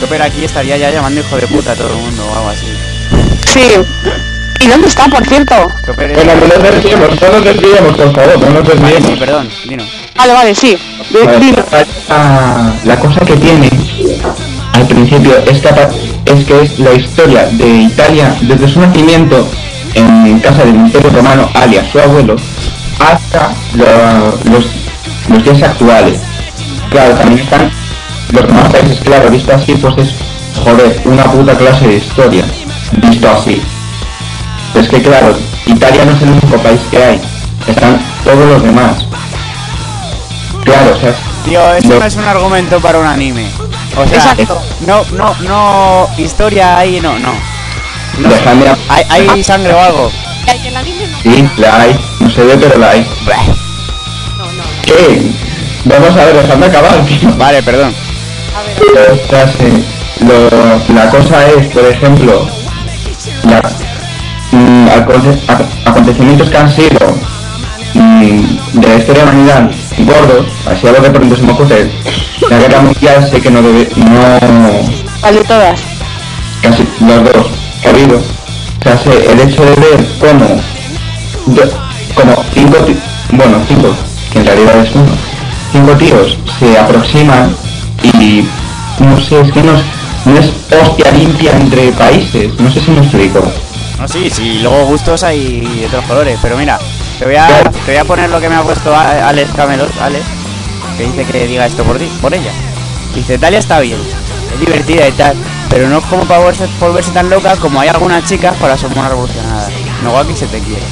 [0.00, 2.66] Topper aquí estaría ya llamando hijo de puta a todo el mundo o algo así.
[3.52, 3.60] Sí.
[4.60, 5.54] ¿Y dónde está, por cierto?
[5.84, 6.16] Topper es...
[6.24, 9.18] Bueno, no nos desviemos, no nos desviemos, por favor, no nos Vale, sí, desviemos.
[9.18, 9.88] perdón, dinos.
[10.16, 10.78] Vale, vale, sí.
[12.08, 13.70] La, la cosa que tiene
[14.72, 19.46] al principio es que, es que es la historia de Italia desde su nacimiento
[19.94, 22.34] en casa del Imperio Romano, alias su abuelo,
[22.98, 24.66] hasta lo- los,
[25.28, 26.18] los días actuales.
[26.90, 27.70] Claro, también están
[28.32, 30.08] los demás países, claro, visto así, pues es,
[30.64, 32.44] joder, una puta clase de historia,
[33.08, 33.62] visto así.
[34.74, 35.36] Es que claro,
[35.66, 37.20] Italia no es el único país que hay,
[37.68, 39.06] están todos los demás.
[40.64, 41.98] Claro, o sea, Tío, eso No.
[42.00, 43.46] no es un argumento para un anime.
[43.96, 44.60] O sea, Exacto.
[44.86, 47.32] no, no, no, historia ahí, no, no.
[48.18, 48.36] No sé.
[48.88, 50.10] A- ¿Hay, hay sangre o algo?
[50.46, 51.98] Que el anime no- Sí, la hay.
[52.20, 53.06] No se ve, pero la hay.
[53.26, 53.34] Bah.
[54.86, 55.30] ¿Qué?
[55.84, 57.30] Vamos a ver, dejadme acabar, tío.
[57.36, 57.94] Vale, perdón.
[59.12, 59.84] Ostras, eh,
[60.20, 62.48] lo- la cosa es, por ejemplo,
[63.44, 63.62] la-
[64.52, 66.98] mm, aconte- a- acontecimientos que han sido
[67.94, 71.52] mm, de la historia de la humanidad gordos, así a lo de pronto se me
[71.52, 71.90] ocurre,
[72.50, 74.80] la guerra mundial sé que no debe, no,
[75.22, 75.80] Vale, todas.
[76.62, 77.46] casi los dos
[77.82, 78.18] que ha habido.
[78.18, 80.60] O sea, sé, el hecho de ver cómo,
[82.14, 82.96] como cinco, ti-
[83.32, 83.94] bueno, cinco,
[84.32, 85.06] que en realidad es uno,
[85.72, 87.54] cinco tíos se aproximan
[88.02, 88.44] y
[89.00, 89.82] no sé, es que no es,
[90.26, 93.40] no es hostia limpia entre países, no sé si me explico.
[93.98, 96.78] No, sí, sí, luego gustos hay de otros colores, pero mira,
[97.18, 99.90] te voy a, te voy a poner lo que me ha puesto a- Alex Camelot,
[100.00, 100.24] Alex,
[100.96, 102.50] que dice que diga esto por ti, por ella.
[103.14, 103.98] Dice, Talia está bien,
[104.54, 105.36] es divertida y tal,
[105.70, 108.90] pero no es como para volverse, volverse tan loca como hay algunas chicas para ser
[108.96, 109.68] una revolucionada.
[110.02, 110.82] Nowaki se te quiere.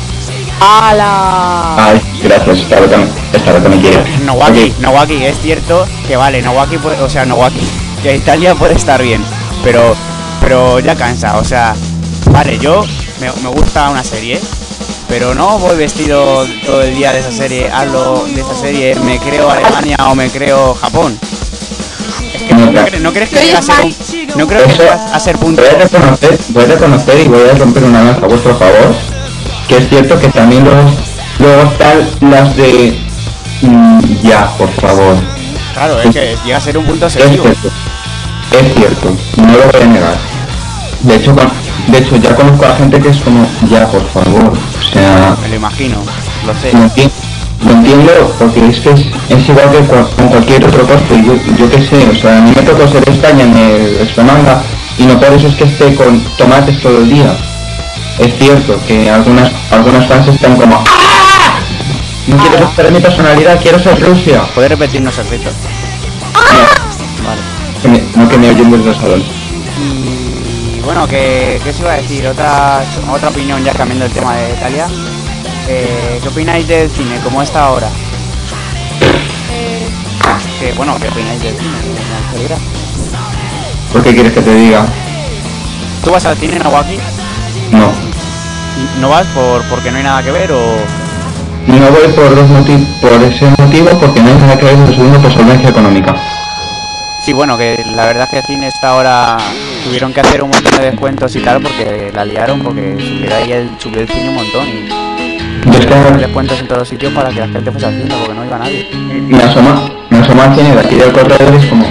[0.61, 1.75] ¡Hala!
[1.89, 2.91] Ay, gracias, esta vez
[3.33, 4.05] esta vez también quiero.
[4.25, 7.61] Nowaki, Ok, Nowaki, es cierto que vale, Nowaki puede, o sea, Nowaki,
[8.03, 9.25] que Italia puede estar bien,
[9.65, 9.97] pero
[10.41, 11.75] pero ya cansa, o sea,
[12.31, 12.85] vale, yo
[13.21, 14.41] me, me gusta una serie,
[15.13, 19.19] pero no voy vestido todo el día de esa serie, hablo de esa serie, me
[19.19, 21.19] creo Alemania o me creo Japón.
[22.35, 23.95] Es que no, no, cre- no crees que llegue a ser un-
[24.37, 25.61] no creo que a ser punto.
[25.61, 28.95] Voy a reconocer, voy a reconocer y voy a romper una lanza a vuestro favor,
[29.69, 30.91] que es cierto que también luego,
[31.41, 32.99] luego están las de...
[33.61, 35.17] mm, ya, por favor.
[35.75, 39.83] Claro, es que llega a ser un punto Es cierto, es cierto, no lo voy
[39.83, 40.17] a negar.
[41.01, 41.35] De hecho,
[41.89, 44.53] de hecho ya conozco a gente que es como, ya, por favor.
[44.53, 45.97] O sea, Me lo imagino,
[46.47, 46.73] lo sé.
[46.73, 47.15] lo entiendo,
[47.65, 51.23] lo entiendo porque es que es, es igual que con cualquier otro corte.
[51.25, 54.61] Yo, yo qué sé, o sea, a mí me tocó ser España en el Extremanga
[54.99, 57.35] y no por eso es que esté con tomates todo el día.
[58.19, 61.59] Es cierto que algunas algunas fans están como "¡Ah!
[62.27, 64.43] No quiero respetar mi personalidad, quiero ser Rusia.
[64.55, 65.51] ¿Puedes repetirnos el rito?
[65.51, 67.41] No, Vale.
[67.81, 69.23] que me, no que me oyen desde el salón.
[70.85, 72.27] Bueno, que, ¿qué os iba a decir?
[72.27, 74.87] Otra, otra opinión ya cambiando el tema de Italia.
[75.69, 77.21] Eh, ¿Qué opináis del cine?
[77.23, 77.89] ¿Cómo está ahora?
[80.59, 82.59] Que, bueno, ¿qué opináis del cine en?
[83.93, 84.85] ¿Por qué quieres que te diga?
[86.05, 86.99] ¿Tú vas al cine, Nawaki?
[87.71, 87.93] No.
[88.77, 90.77] ¿Y ¿No vas por porque no hay nada que ver o...?
[91.67, 94.87] No voy por dos motivos, por ese motivo, porque no hay nada que ver en
[94.87, 96.15] el segundo por solvencia económica.
[97.25, 99.37] Sí, bueno, que la verdad es que cine está ahora...
[99.85, 103.53] Tuvieron que hacer un montón de descuentos y tal porque la liaron porque subió ahí
[103.53, 104.89] el, subió el cine un montón y...
[105.63, 108.45] Tuvieron descuentos en todos los sitios para que la gente fuese al cine porque no
[108.45, 108.89] iba nadie.
[109.29, 111.87] me asoma, me asoma al cine de aquí del corredor es como,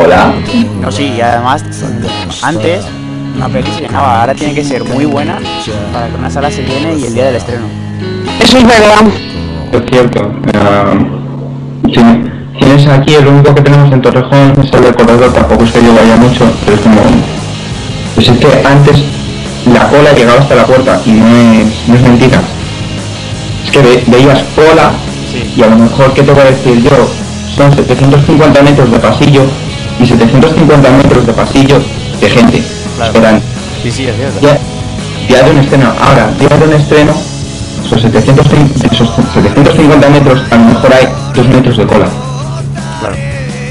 [0.00, 0.32] hola.
[0.80, 1.64] No, sí, y además,
[2.42, 2.84] antes
[3.36, 5.38] una peli se llenaba, ahora tiene que ser muy buena
[5.92, 7.66] para que una sala se llene y el día del estreno.
[8.40, 9.02] eso es verdad.
[9.72, 10.32] Es cierto.
[10.54, 15.72] eh, cine- cines aquí, el único que tenemos en Torrejón es el corredor, tampoco es
[15.72, 17.00] que yo vaya mucho, pero es como...
[18.14, 19.04] Pues es que antes
[19.72, 22.40] la cola llegaba hasta la puerta y no es, no es mentira.
[23.64, 24.90] Es que ve- veías cola
[25.30, 25.44] Sí.
[25.56, 26.90] y a lo mejor, ¿qué te voy a decir yo?
[27.54, 29.42] Son 750 metros de pasillo
[30.00, 31.78] y 750 metros de pasillo
[32.20, 32.62] de gente
[32.96, 33.12] Claro.
[33.12, 33.42] esperando.
[33.82, 34.40] Sí, sí, es cierto.
[35.28, 35.92] Ya, de un estreno.
[36.00, 37.12] Ahora, día de un estreno,
[37.84, 42.06] esos, 750, esos 750 metros, a lo mejor hay 2 metros de cola.
[43.00, 43.16] Claro.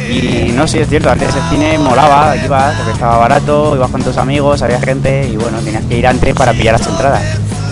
[0.09, 4.01] Y no, sí, es cierto, antes el cine molaba, ibas porque estaba barato, ibas con
[4.01, 7.23] tus amigos, había gente y bueno, tenías que ir antes para pillar las entradas.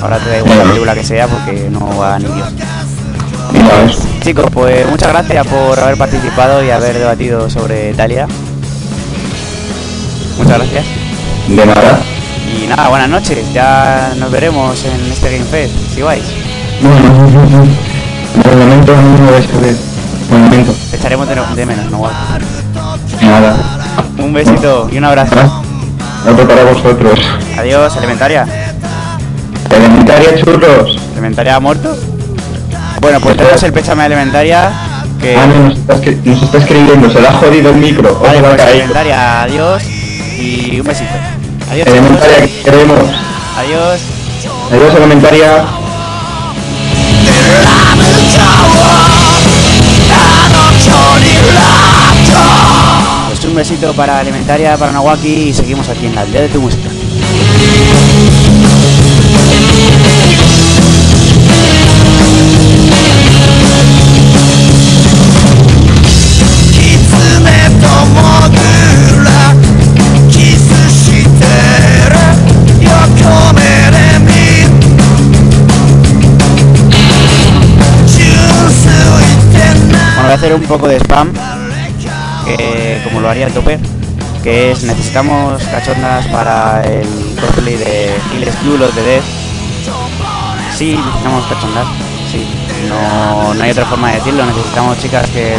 [0.01, 2.49] Ahora te da igual la película que sea porque no va ni Dios.
[4.21, 8.27] Chicos, pues muchas gracias por haber participado y haber debatido sobre Italia.
[10.37, 10.85] Muchas gracias.
[11.47, 11.99] de nada.
[12.61, 13.53] Y nada, buenas noches.
[13.53, 15.73] Ya nos veremos en este Game Fest.
[15.93, 16.23] Si vais,
[16.81, 16.99] Bueno,
[18.43, 19.94] de momento no me vais a ver.
[20.29, 22.09] De momento, te echaremos de, de menos, ¿no?
[23.21, 23.55] nada.
[24.17, 25.35] Un besito y un abrazo.
[26.29, 27.19] Otro para vosotros.
[27.57, 28.45] Adiós, Elementaria.
[29.69, 30.97] Elementaria churros.
[31.13, 31.95] ¿Elementaria ha muerto?
[33.01, 34.71] Bueno, pues tenemos el pésame a Elementaria.
[35.21, 35.35] Que...
[35.35, 38.19] Ah, no, nos está, escri- nos está escribiendo, se le ha jodido el micro.
[38.19, 38.61] Vale, pues.
[38.61, 39.83] Elementaria, adiós.
[39.83, 41.09] Y un besito.
[41.71, 42.99] Adiós, Elementaria, que queremos.
[43.57, 43.99] Adiós.
[44.71, 45.63] Adiós, Elementaria.
[53.27, 56.61] Pues un besito para Elementaria, para Nawaki y seguimos aquí en la aldea de tu
[56.61, 58.14] música.「
[80.45, 81.33] hacer un poco de spam.
[82.45, 83.79] que como lo haría el Topper,
[84.43, 87.07] que es necesitamos cachondas para el
[87.41, 89.21] cosplay de Kill Skull of the Dead.
[90.77, 91.87] Sí, necesitamos cachondas,
[92.31, 92.45] sí.
[92.87, 95.55] No, no hay otra forma de decirlo, necesitamos chicas que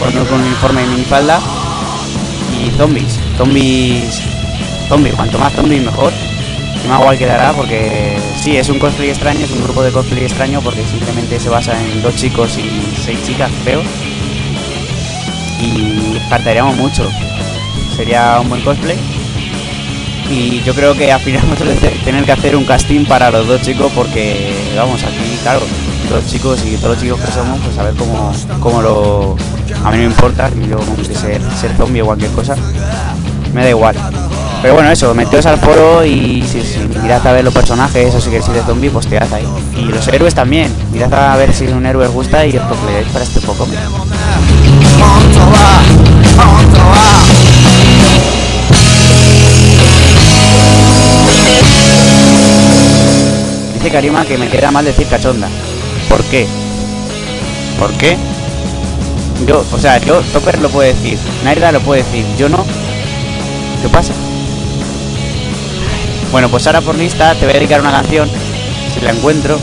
[0.00, 1.38] con un uniforme y minifalda
[2.58, 4.20] y zombies, zombies,
[4.88, 6.12] zombies, cuanto más zombies mejor
[6.94, 10.84] guay quedará porque sí, es un cosplay extraño, es un grupo de cosplay extraño porque
[10.84, 12.70] simplemente se basa en dos chicos y
[13.02, 13.82] seis chicas, creo.
[15.60, 17.08] Y faltaríamos mucho.
[17.96, 18.96] Sería un buen cosplay.
[20.30, 23.46] Y yo creo que al final vamos a tener que hacer un casting para los
[23.46, 25.60] dos chicos porque, vamos, aquí, claro,
[26.08, 29.36] dos chicos y todos los chicos que somos, pues a ver cómo, cómo lo...
[29.84, 32.56] A mí no me importa, yo como que ser, ser zombie o cualquier cosa,
[33.52, 33.96] me da igual.
[34.66, 38.30] Pero bueno, eso, meteos al foro y si, si a ver los personajes o si
[38.30, 39.46] queréis ir de zombie, pues tirad ahí.
[39.76, 43.24] Y los héroes también, mirad a ver si un héroe gusta y os cosplayáis para
[43.24, 43.64] este poco.
[53.74, 55.48] Dice Karima que me queda mal decir cachonda.
[56.08, 56.48] ¿Por qué?
[57.78, 58.16] ¿Por qué?
[59.46, 62.64] Yo, o sea, yo, Topper lo puede decir, Naira lo puede decir, yo no.
[63.80, 64.12] ¿Qué pasa?
[66.32, 68.28] Bueno, pues ahora por lista te voy a dedicar una canción.
[68.94, 69.58] Si la encuentro.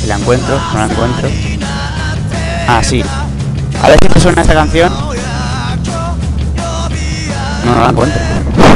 [0.00, 1.28] Si la encuentro, no la encuentro.
[2.68, 3.02] Ah, sí.
[3.82, 4.92] A ver si te suena esta canción.
[7.64, 8.20] No, no la encuentro.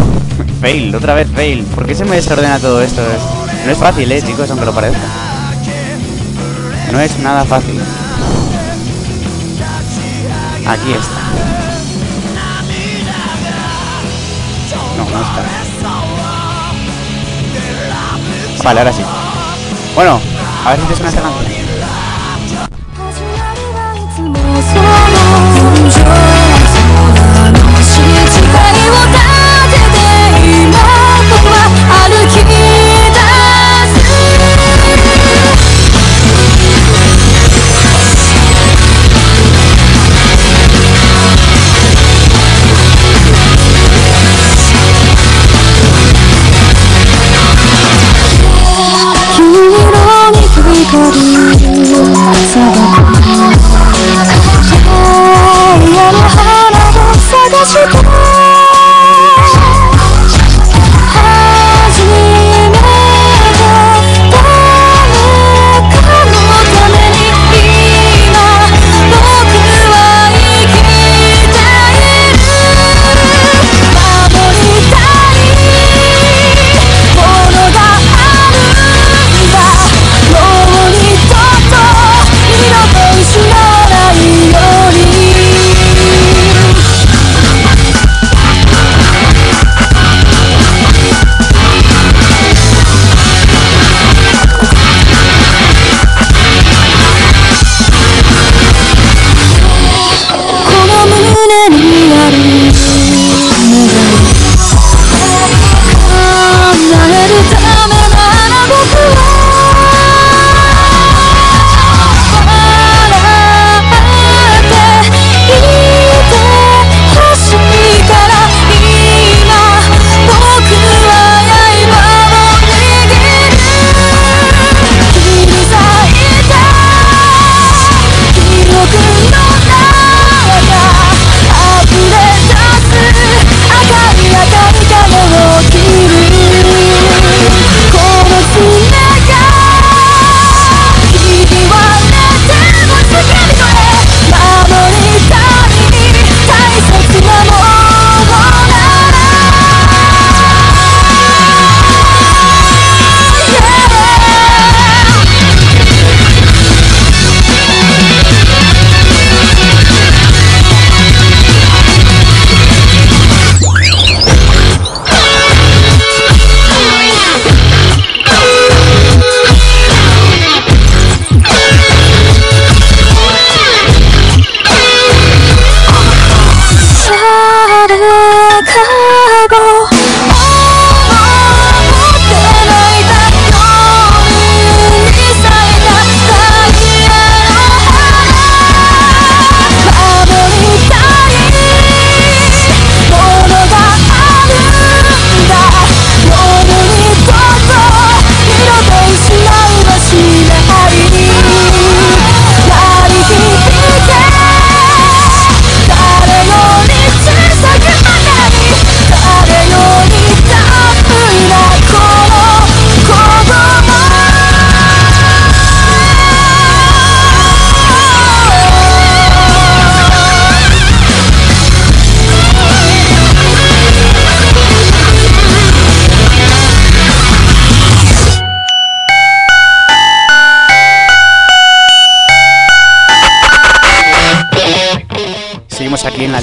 [0.60, 1.64] fail, otra vez fail.
[1.64, 3.00] ¿Por qué se me desordena todo esto?
[3.02, 4.98] Es- no es fácil, eh, chicos, aunque lo parezca.
[6.92, 7.80] No es nada fácil.
[10.66, 11.20] Aquí está.
[14.96, 15.65] No, no está.
[18.66, 19.04] Vale, ahora sí.
[19.94, 20.20] Bueno,
[20.64, 21.65] a ver si te suena esta.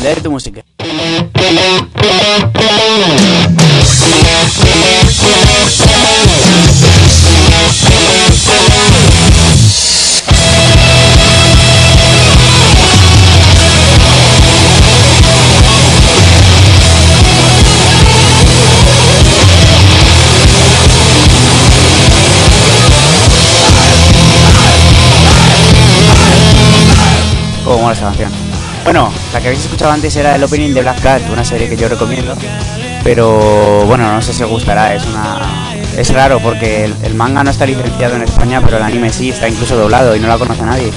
[0.03, 0.63] Aldea de tu música.
[29.33, 31.89] La que habéis escuchado antes era el opening de Black Cat, una serie que yo
[31.89, 32.35] recomiendo.
[33.03, 35.41] Pero bueno, no sé si os gustará, es una.
[35.97, 39.47] Es raro porque el, manga no está licenciado en España, pero el anime sí, está
[39.47, 40.91] incluso doblado y no la conoce nadie.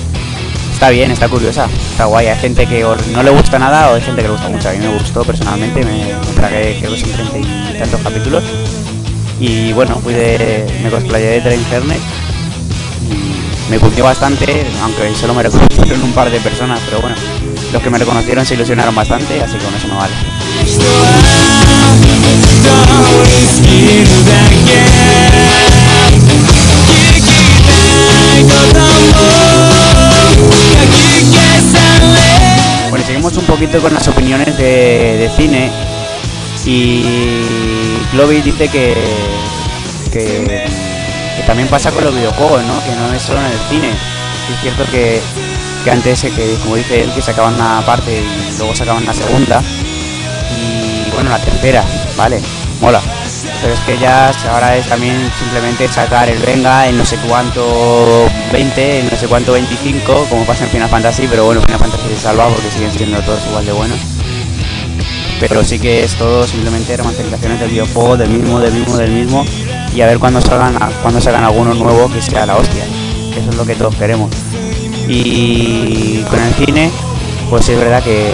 [0.72, 2.26] Está bien, está curiosa, está guay.
[2.26, 4.68] Hay gente que no le gusta nada o hay gente que le gusta mucho.
[4.68, 8.45] A mí me gustó personalmente, me, me tragué, creo que son treinta y tantos capítulos.
[9.41, 10.66] Y bueno, fui de.
[10.82, 12.01] me cosplayé de internet
[13.11, 17.16] y me cundió bastante, aunque solo me reconocieron un par de personas, pero bueno,
[17.77, 20.14] los que me reconocieron se ilusionaron bastante, así que con eso me vale.
[32.89, 35.70] Bueno, seguimos un poquito con las opiniones de, de cine.
[36.64, 37.05] Y
[38.12, 38.97] Globy dice que,
[40.11, 40.66] que,
[41.37, 42.83] que también pasa con los videojuegos, ¿no?
[42.85, 43.91] Que no es solo en el cine.
[43.91, 45.20] Es cierto que
[45.87, 49.14] que antes, eh, que como dice él, que sacaban una parte y luego sacaban la
[49.14, 49.62] segunda.
[50.51, 51.84] Y bueno, la tercera,
[52.16, 52.41] ¿vale?
[52.80, 53.01] Mola.
[53.62, 58.28] Pero es que ya ahora es también simplemente sacar el venga, el no sé cuánto
[58.53, 62.09] 20, el no sé cuánto 25, como pasa en Final Fantasy, pero bueno, Final Fantasy
[62.16, 63.99] se salva porque siguen siendo todos igual de buenos.
[65.39, 69.45] Pero sí que es todo simplemente remasterizaciones del videojuego, del mismo, del mismo, del mismo,
[69.95, 72.82] y a ver cuándo salgan, cuando salgan alguno nuevo que sea la hostia.
[73.37, 74.30] Eso es lo que todos queremos.
[75.09, 76.90] Y con el cine,
[77.48, 78.32] pues es verdad que,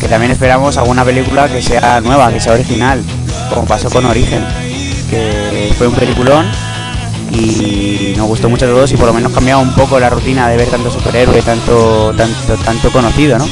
[0.00, 3.02] que, también esperamos alguna película que sea nueva, que sea original,
[3.48, 4.44] como pasó con Origen,
[5.08, 6.46] que fue un peliculón
[7.32, 10.48] y nos gustó mucho a todos y por lo menos cambiaba un poco la rutina
[10.48, 13.46] de ver tanto superhéroe, tanto, tanto, tanto conocido, ¿no?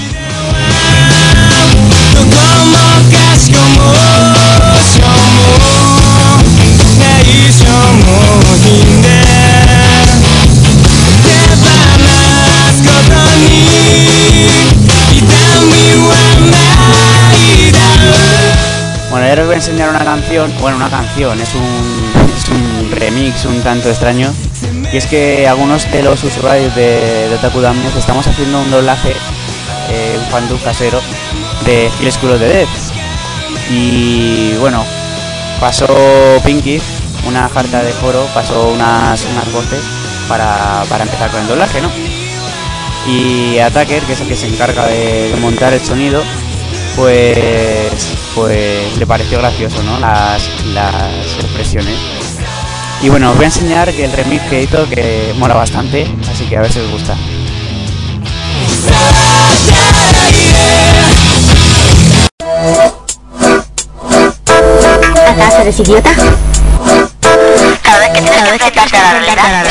[19.29, 23.91] Ahora os voy a enseñar una canción, bueno, una canción, es un, remix un tanto
[23.91, 24.33] extraño.
[24.93, 29.11] Y es que algunos de los usuarios de, de estamos haciendo un doblaje,
[29.91, 31.01] eh, un fandub casero
[31.67, 32.69] de Kill School of the Dead.
[33.71, 34.85] Y bueno,
[35.61, 35.87] pasó
[36.45, 36.81] Pinky,
[37.27, 39.81] una carta de foro, pasó unas, unas voces
[40.27, 41.91] para, para empezar con el doblaje, ¿no?
[43.07, 46.23] Y Attacker, que es el que se encarga de montar el sonido,
[46.99, 47.93] pues
[48.35, 49.99] pues le pareció gracioso, ¿no?
[50.01, 50.43] Las,
[50.75, 51.97] las expresiones.
[53.01, 56.57] Y bueno, os voy a enseñar el remix que hizo que mola bastante, así que
[56.57, 57.17] a ver si os gusta.
[65.29, 66.48] ¿Acaso eres idiota?
[68.19, 69.65] Que tienes que enfrentarte a la realidad,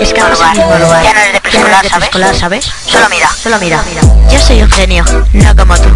[0.00, 1.02] escapas al mismo lugar.
[1.02, 2.10] Ya no eres de preescolar, ¿sabes?
[2.38, 2.70] ¿sabes?
[2.86, 3.30] Solo mira.
[3.30, 3.82] Solo mira.
[4.30, 5.88] Yo soy un genio, no como tú.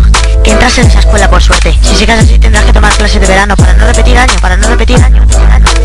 [0.42, 1.76] Que entras en esa escuela por suerte.
[1.82, 4.68] Si sigues así tendrás que tomar clases de verano para no repetir año, para no
[4.68, 5.26] repetir año.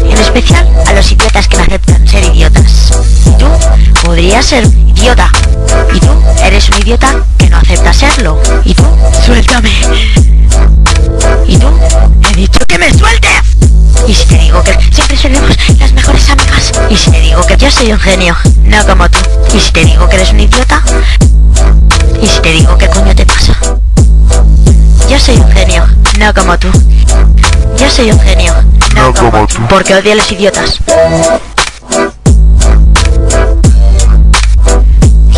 [0.06, 2.92] En especial a los idiotas que no aceptan ser idiotas.
[3.26, 3.48] Y tú
[4.04, 5.30] podrías ser un idiota.
[5.94, 8.40] Y tú eres un idiota que no acepta serlo.
[8.64, 8.86] Y tú,
[9.26, 9.72] suéltame.
[11.48, 11.68] Y tú,
[12.30, 13.43] he dicho que me sueltes.
[14.08, 15.50] Y si te digo que siempre seremos
[15.80, 16.72] las mejores amigas.
[16.90, 19.18] Y si te digo que yo soy un genio, no como tú.
[19.56, 20.84] Y si te digo que eres un idiota.
[22.22, 23.54] Y si te digo qué coño te pasa.
[25.10, 25.86] Yo soy un genio,
[26.18, 26.70] no como tú.
[27.78, 28.54] Yo soy un genio,
[28.96, 29.58] no, como, tú.
[29.70, 30.80] Porque odio a los idiotas.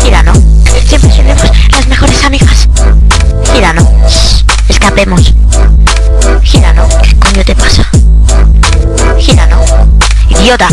[0.02, 0.32] Girano,
[0.86, 2.68] siempre seremos las mejores amigas.
[3.52, 3.88] Girano,
[4.68, 5.34] escapemos.
[6.42, 7.86] Girano, ¿qué coño te pasa?
[10.46, 10.68] Idiota.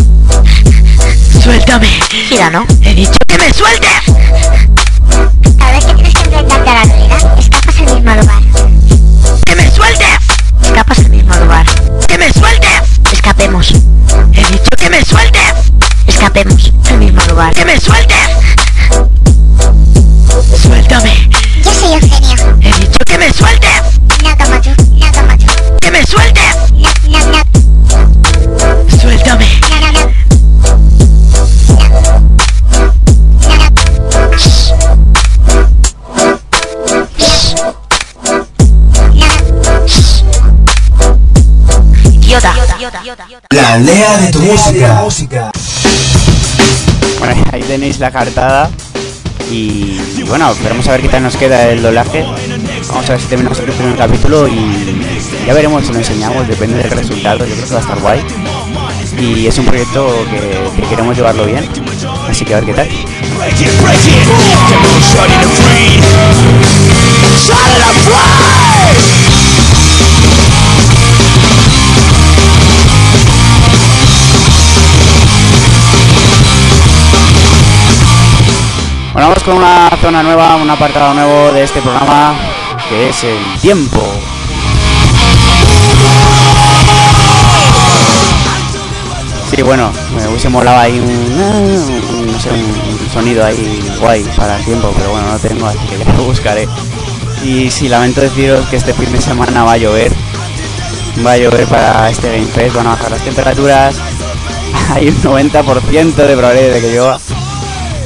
[1.41, 1.87] Suéltame.
[2.29, 3.89] Girano, he dicho que me sueltes.
[5.57, 8.43] Cada vez que tienes que enfrentarte a la realidad, escapas al mismo lugar.
[9.47, 10.19] ¡Que me sueltes!
[10.61, 11.65] Escapas al mismo lugar.
[12.07, 12.81] ¡Que me sueltes!
[13.13, 13.73] Escapemos.
[14.33, 15.53] He dicho que me sueltes.
[16.05, 17.55] Escapemos al mismo lugar.
[17.55, 17.92] ¡Que me sueltes!
[43.73, 45.01] La aldea de tu música.
[47.17, 48.69] Bueno, ahí tenéis la cartada.
[49.49, 52.23] Y, y bueno, veremos a ver qué tal nos queda el doblaje.
[52.89, 54.95] Vamos a ver si terminamos el primer capítulo y
[55.47, 57.47] ya veremos si lo enseñamos, depende del resultado.
[57.47, 58.21] Yo creo que va a estar guay.
[59.19, 61.67] Y es un proyecto que, que queremos llevarlo bien.
[62.29, 62.89] Así que a ver qué tal.
[79.13, 82.33] Bueno, vamos con una zona nueva, un apartado nuevo de este programa
[82.89, 84.01] que es el tiempo.
[89.51, 91.37] Sí, bueno, me hubiese molado ahí un,
[92.25, 95.99] no sé, un sonido ahí guay para el tiempo, pero bueno, no tengo, así que
[95.99, 96.67] ya lo buscaré.
[97.43, 100.11] Y sí, lamento deciros que este fin de semana va a llover.
[101.23, 103.95] Va a llover para este Game Fest, van a bajar las temperaturas.
[104.89, 107.19] Hay un 90% de probabilidad de que llueva.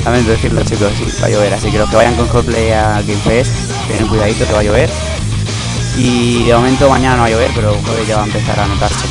[0.07, 3.21] Decirlo chicos, sí, va a llover, así que los que vayan con cosplay a Game
[3.23, 3.51] Fest,
[3.87, 4.89] tengan cuidadito que va a llover.
[5.97, 8.67] Y de momento mañana no va a llover, pero jueves ya va a empezar a
[8.67, 9.05] notarse.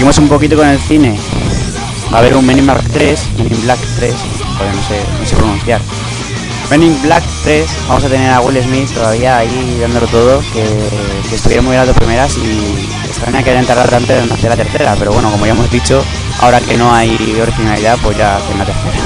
[0.00, 1.14] Seguimos un poquito con el cine.
[2.10, 4.14] Va a haber un Men in Black 3, Men in Black 3,
[4.56, 5.82] joder, no sé, no sé pronunciar.
[6.70, 10.64] Men in Black 3, vamos a tener a Will Smith todavía ahí dándolo todo, que,
[11.28, 14.48] que estuvieron muy bien las dos primeras y extraña que hayan tardado tanto en hacer
[14.48, 16.02] la tercera, pero bueno, como ya hemos dicho,
[16.40, 18.96] ahora que no hay originalidad, pues ya hacen la tercera.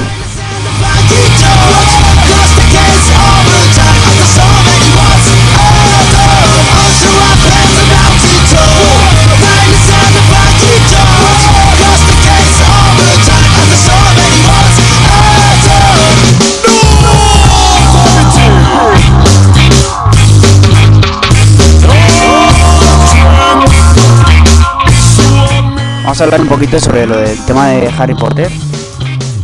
[26.05, 28.53] Vamos a hablar un poquito sobre lo del tema de Harry Potter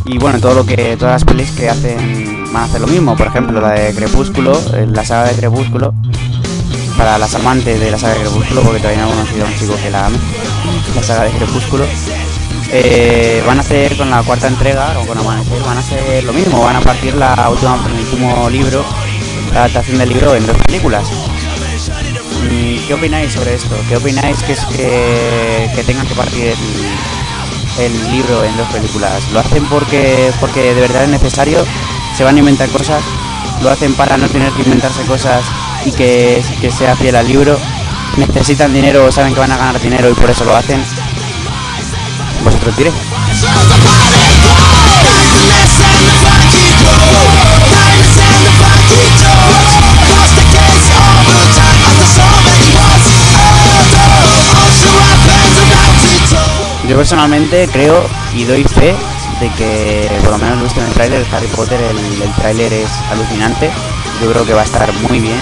[0.05, 3.15] y bueno, todo lo que todas las pelis que hacen van a hacer lo mismo,
[3.17, 5.91] por ejemplo, la de Crepúsculo, eh, la saga de Crepúsculo
[6.97, 9.55] para las amantes de la saga de Crepúsculo, porque todavía no he conocido a un
[9.55, 10.17] chico que la ame,
[10.95, 11.83] la saga de Crepúsculo.
[12.73, 16.31] eh, van a hacer con la cuarta entrega o con Amanecer, van a hacer lo
[16.31, 18.85] mismo, van a partir la última, el último libro,
[19.51, 21.09] la adaptación del libro en dos películas.
[22.51, 23.75] ¿Qué opináis sobre esto?
[23.87, 26.53] ¿Qué opináis que es que, tengan que partir
[27.79, 29.23] el, libro en dos películas?
[29.31, 31.63] ¿Lo hacen porque, porque de verdad es necesario?
[32.13, 33.01] ¿Se van a inventar cosas?
[33.61, 35.45] ¿Lo hacen para no tener que inventarse cosas
[35.85, 37.57] y que, que sea fiel al libro?
[38.17, 40.83] ¿Necesitan dinero saben que van a ganar dinero y por eso lo hacen?
[42.43, 42.95] Vosotros diréis.
[56.91, 58.03] Yo personalmente creo
[58.35, 58.93] y doy fe
[59.39, 62.91] de que, por lo menos lo visto en el tráiler, Harry Potter, el, tráiler es
[63.09, 63.71] alucinante.
[64.21, 65.39] Yo creo que va a estar muy bien.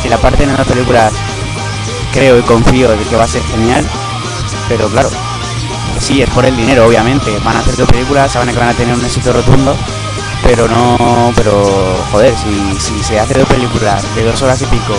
[0.00, 1.10] Si la parte en la película
[2.12, 3.84] creo y confío de que va a ser genial,
[4.68, 5.10] pero claro,
[5.98, 7.36] sí, es por el dinero, obviamente.
[7.44, 9.76] Van a hacer dos películas, saben que van a tener un éxito rotundo,
[10.44, 12.32] pero no, pero joder,
[12.78, 14.94] si se hace dos películas de dos horas y pico,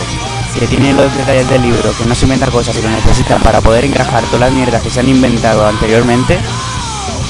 [0.59, 3.61] que tienen los detalles del libro, que no se inventan cosas y lo necesitan para
[3.61, 6.39] poder encajar todas las mierdas que se han inventado anteriormente,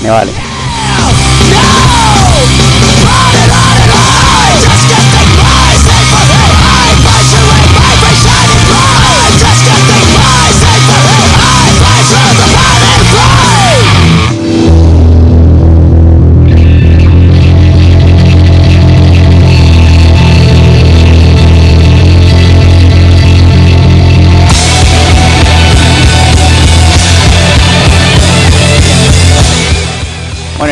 [0.01, 0.31] me vale.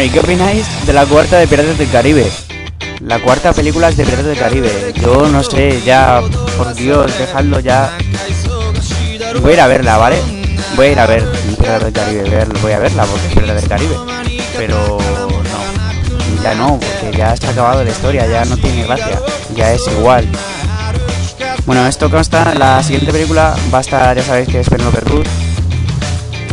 [0.05, 2.29] ¿Y qué opináis de la cuarta de Piratas del Caribe?
[3.01, 4.93] La cuarta película es de Piratas del Caribe.
[5.01, 6.21] Yo no sé, ya,
[6.57, 7.97] por Dios, dejadlo ya.
[9.41, 10.17] Voy a ir a verla, ¿vale?
[10.75, 11.25] Voy a ir a ver
[11.57, 13.95] Piratas del Caribe, voy a verla porque es Piratas del Caribe.
[14.55, 19.19] Pero no, ya no, porque ya se ha acabado la historia, ya no tiene gracia,
[19.55, 20.27] ya es igual.
[21.65, 25.27] Bueno, esto consta, la siguiente película va a estar, ya sabéis que es Penélope Cruz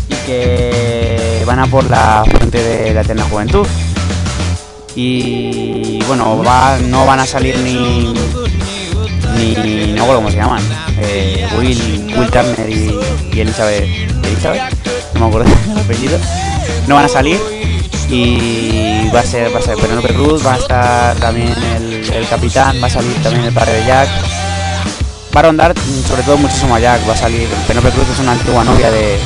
[0.09, 1.12] y que
[1.45, 3.67] van a por la fuente de la eterna juventud.
[4.95, 8.13] Y bueno, va, no van a salir ni
[9.37, 10.63] ni no cómo se llaman,
[11.01, 12.95] eh, Will, Will Turner y,
[13.33, 13.85] y Elizabeth,
[14.25, 14.63] Elizabeth,
[15.15, 16.19] no me acuerdo el apellido,
[16.87, 17.41] no van a salir
[18.09, 21.55] y va a ser, va a ser Penelope Cruz, va a estar también
[22.13, 24.09] el, capitán, va a salir también el padre de Jack,
[25.35, 25.75] va a rondar
[26.07, 27.49] sobre todo muchísimo a Jack, va a salir.
[27.67, 29.19] Penelope Cruz es una antigua novia de,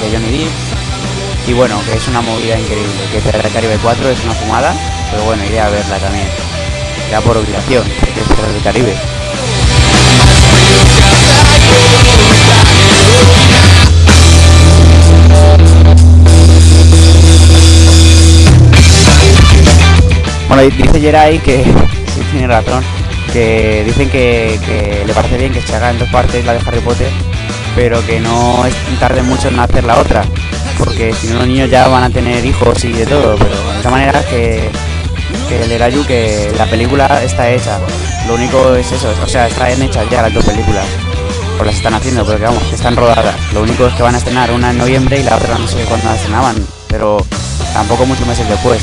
[0.00, 4.08] de Johnny Depp y bueno, que es una movida increíble, que Piratas del Caribe 4
[4.10, 4.74] es una fumada,
[5.10, 6.26] pero bueno, iré a verla también,
[7.10, 8.94] ya por obligación, porque es del Caribe.
[20.48, 22.82] Bueno, di- dice Jerai que sí, tiene razón,
[23.32, 24.58] que dicen que
[25.06, 27.08] le parece bien que se haga en dos partes la de Harry Potter,
[27.76, 28.64] pero que no
[28.98, 30.24] tarde mucho en hacer la otra,
[30.78, 33.76] porque si no los niños ya van a tener hijos y de todo, pero de
[33.76, 34.70] esta manera que,
[35.46, 37.78] que el Erayu que la película está hecha,
[38.26, 40.86] lo único es eso, o sea, están hechas ya las dos películas,
[41.60, 44.14] o las están haciendo, pero que vamos, que están rodadas, lo único es que van
[44.14, 46.56] a estrenar una en noviembre y la otra no sé cuándo la estrenaban,
[46.88, 47.18] pero
[47.74, 48.80] tampoco muchos meses después.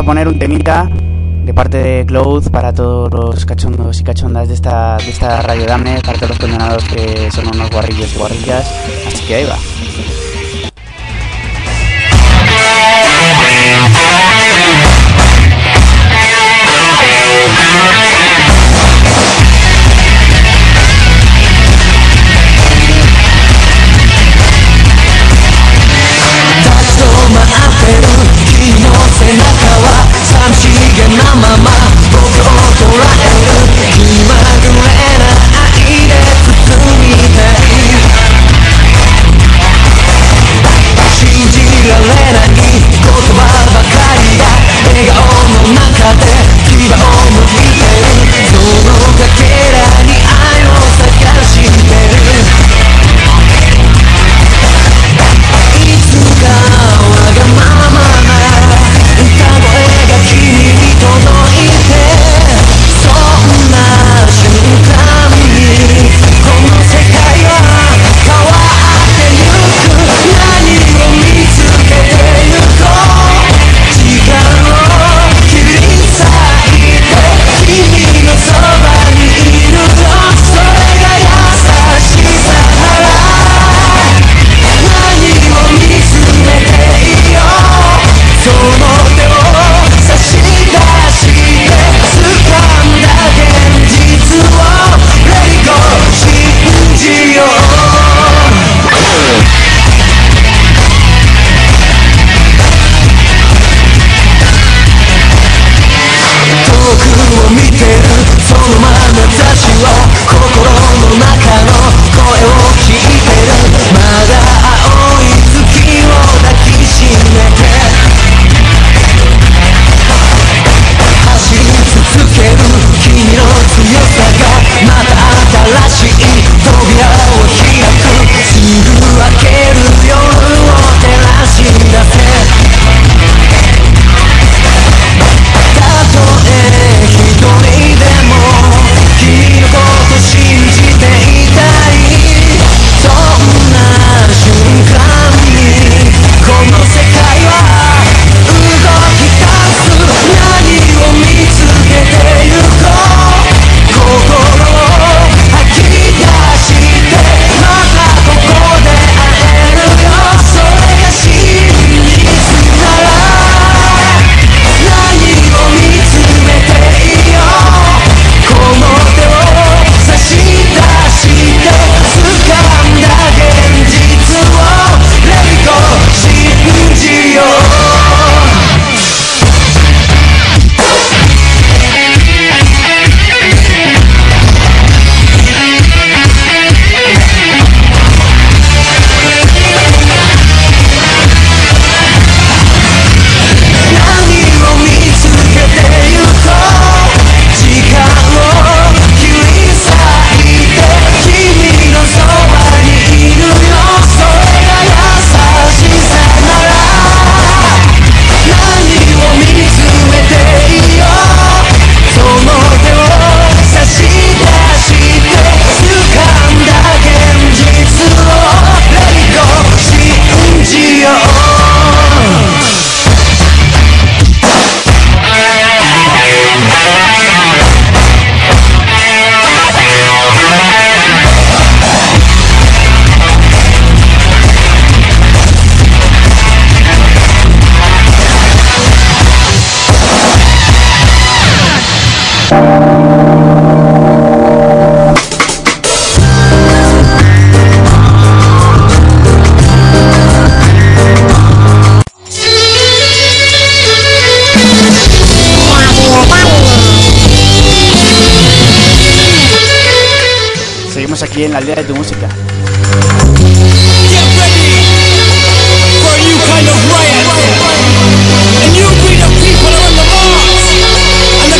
[0.00, 0.88] A poner un temita
[1.44, 5.66] de parte de Cloud para todos los cachondos y cachondas de esta, de esta Radio
[5.66, 8.72] Dame, para todos los condenados que son unos guarrillos y guarrillas.
[9.06, 9.69] Así que ahí va.「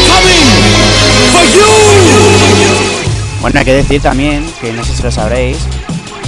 [0.07, 0.47] coming
[1.33, 1.71] for you.
[3.41, 5.59] Bueno, hay que decir también, que no sé si lo sabréis,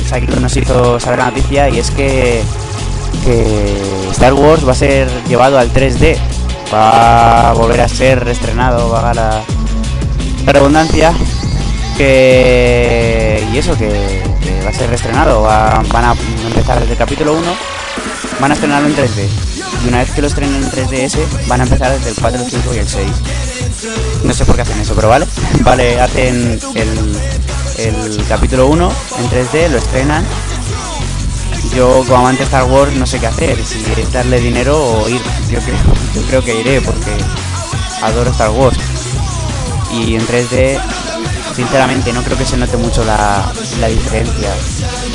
[0.07, 2.43] Saquito nos hizo saber la noticia y es que,
[3.25, 3.77] que
[4.13, 6.19] Star Wars va a ser llevado al 3D.
[6.73, 9.43] Va a volver a ser estrenado, va a la
[10.47, 11.13] redundancia.
[11.97, 14.23] Que, y eso, que,
[14.65, 15.43] va a ser reestrenado.
[15.43, 16.15] Va- van a
[16.47, 17.43] empezar desde el capítulo 1,
[18.41, 19.29] van a estrenarlo en 3D.
[19.85, 22.51] Y una vez que lo estrenen en 3DS, van a empezar desde el 4, el
[22.51, 23.07] 5 y el 6.
[24.25, 25.27] No sé por qué hacen eso, pero vale.
[25.61, 27.17] Vale, hacen el,
[27.79, 30.25] el capítulo 1 en 3D, lo estrenan.
[31.75, 33.83] Yo como amante Star Wars no sé qué hacer, si
[34.13, 35.21] darle dinero o ir.
[35.51, 35.77] Yo creo,
[36.15, 37.13] yo creo que iré porque
[38.03, 38.77] adoro Star Wars.
[39.93, 40.81] Y en 3D,
[41.55, 44.53] sinceramente, no creo que se note mucho la, la diferencia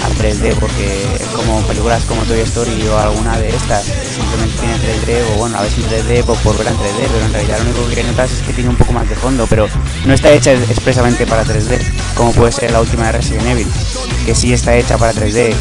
[0.05, 5.23] al 3D porque como películas como Toy Story o alguna de estas simplemente tiene 3D
[5.33, 7.95] o bueno, a veces 3D por, por verla en 3D, pero en realidad lo único
[7.95, 9.67] que notas es que tiene un poco más de fondo, pero
[10.05, 11.79] no está hecha expresamente para 3D,
[12.15, 13.67] como puede ser la última de Resident Evil,
[14.25, 15.53] que sí está hecha para 3D.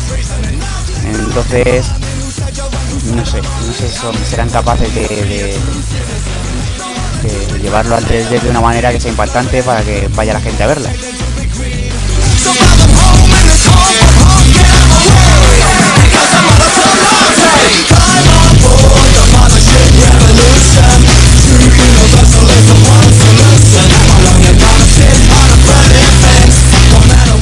[1.06, 1.86] Entonces,
[3.14, 5.56] no sé, no sé si serán capaces de-
[7.22, 10.62] de llevarlo al 3D de una manera que sea impactante para que vaya la gente
[10.62, 10.90] a verla.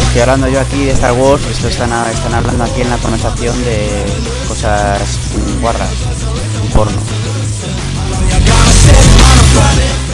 [0.07, 3.65] Estoy hablando yo aquí de Star Wars, esto están, están hablando aquí en la conversación
[3.65, 3.89] de
[4.47, 5.03] cosas
[5.61, 5.91] guarras
[6.73, 7.24] porno.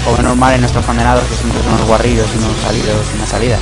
[0.04, 3.58] Como normal en nuestros condenados que siempre son unos guarrillos, unos salidos, una salida.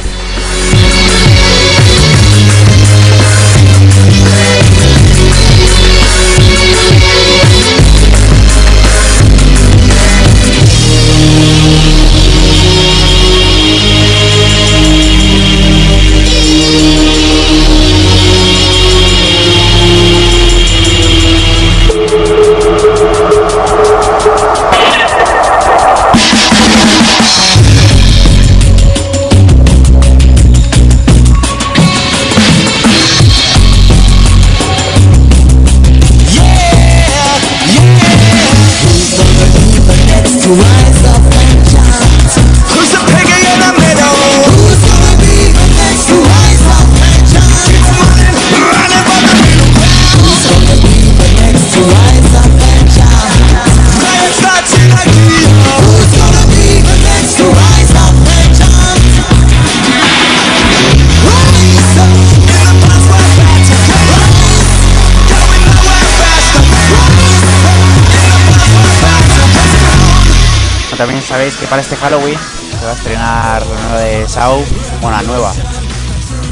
[71.28, 72.38] Sabéis que para este Halloween
[72.78, 74.64] se va a estrenar la nueva de Saw,
[75.02, 75.52] bueno, la nueva,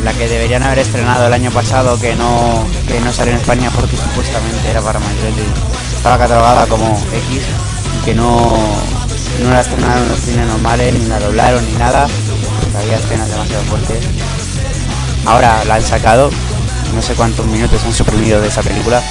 [0.04, 3.70] la que deberían haber estrenado el año pasado, que no, que no salió en España
[3.74, 5.32] porque supuestamente era para mayores
[5.96, 7.42] estaba catalogada como X
[8.00, 8.54] y que no,
[9.42, 12.06] no la estrenaron en los cines normales, ni la doblaron ni nada,
[12.60, 14.04] porque había escenas demasiado fuertes.
[15.24, 16.30] Ahora la han sacado,
[16.94, 19.02] no sé cuántos minutos han suprimido de esa película,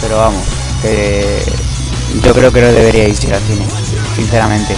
[0.00, 0.42] pero vamos,
[2.24, 3.66] yo creo que no deberíais ir al cine,
[4.14, 4.76] sinceramente.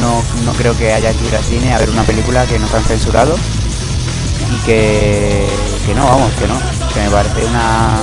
[0.00, 2.72] No, no creo que haya que ir al cine a ver una película que nos
[2.74, 3.36] han censurado
[4.50, 5.46] y que,
[5.86, 6.58] que no, vamos, que no,
[6.94, 7.98] que me parece una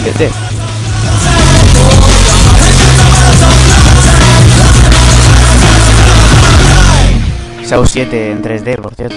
[0.00, 0.32] idiotez.
[7.66, 9.16] Saw 7 en 3D, por cierto.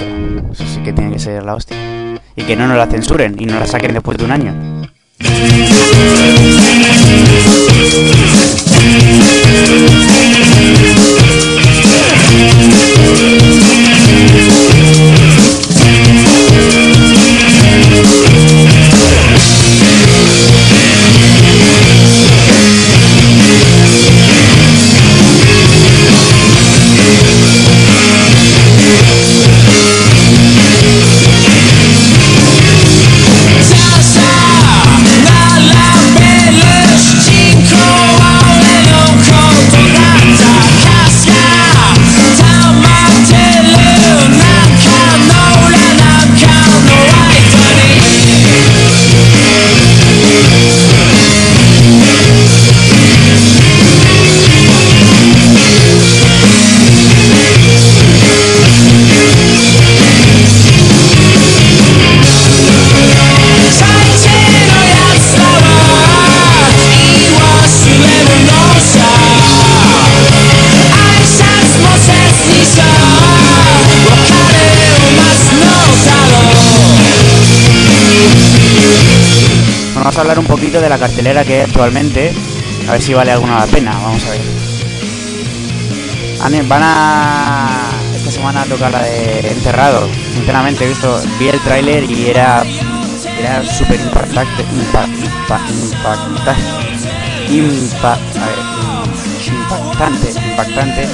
[0.51, 1.77] Eso sí que tiene que ser la hostia.
[2.35, 4.55] Y que no nos la censuren y no la saquen después de un año.
[10.41, 11.19] Thank
[80.19, 82.33] a hablar un poquito de la cartelera que hay actualmente.
[82.87, 83.91] A ver si vale alguna la pena.
[83.91, 84.41] Vamos a ver.
[86.67, 87.89] Van a.
[88.15, 90.07] Esta semana toca la de Enterrado.
[90.35, 91.19] Sinceramente, he visto.
[91.39, 92.63] Vi el tráiler y era.
[93.39, 94.63] Era súper impactante.
[94.63, 96.55] Impa, impa, impacta-
[97.49, 98.59] impa- a ver,
[99.45, 100.29] im- impactante.
[100.49, 101.07] Impactante.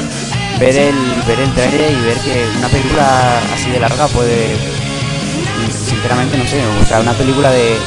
[0.59, 0.95] Ver el,
[1.27, 4.55] ver el tráiler y ver que una película así de larga puede.
[5.87, 6.61] Sinceramente, no sé.
[6.81, 7.77] O sea, una película de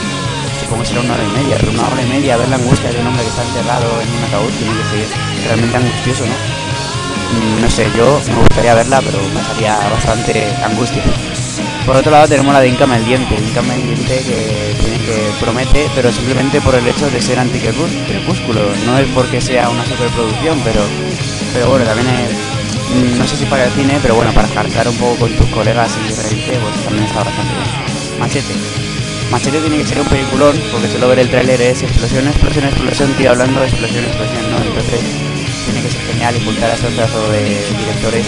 [0.69, 3.07] supongo será una hora y media, una hora y media ver la angustia de un
[3.07, 5.09] hombre que está enterrado en un ataúd tiene que ser
[5.49, 6.37] realmente angustioso, ¿no?
[7.33, 11.03] Mm, No sé, yo me gustaría verla, pero pasaría bastante angustia.
[11.87, 15.31] Por otro lado tenemos la de Incame el Diente, Incame el Diente que tiene que
[15.41, 20.61] promete, pero simplemente por el hecho de ser anticrepúsculo, no es porque sea una superproducción,
[20.65, 20.83] pero
[21.55, 22.33] pero bueno, también es,
[22.93, 25.47] mm, no sé si para el cine, pero bueno, para cargar un poco con tus
[25.47, 28.21] colegas y reírte, pues también está bastante bien.
[28.21, 28.88] Machete.
[29.31, 33.13] Machete tiene que ser un peliculón, porque solo ver el tráiler es explosión, explosión, explosión,
[33.13, 34.57] tío hablando de explosión, explosión, ¿no?
[34.57, 35.01] Entonces
[35.67, 37.45] tiene que ser genial y juntar a estos pedazos de
[37.79, 38.27] directores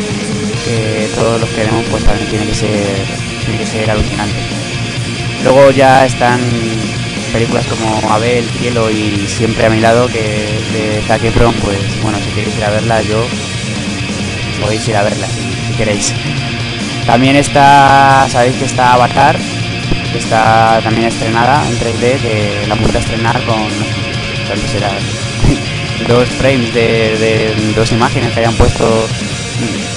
[0.64, 3.06] que todos los queremos, pues también tiene que ser,
[3.44, 4.36] tiene que ser alucinante.
[5.43, 6.39] Luego ya están
[7.32, 12.18] películas como Abel, Cielo y Siempre a mi lado, que de Zac Efron, pues bueno,
[12.18, 13.24] si queréis ir a verla, yo
[14.60, 16.12] podéis ir a verla si queréis.
[17.06, 19.39] También está, sabéis que está Avatar,
[20.12, 23.69] que está también estrenada en 3D, que la a estrenar con,
[24.47, 24.91] ¿cuánto será?
[26.09, 29.07] dos frames de, dos imágenes que hayan puesto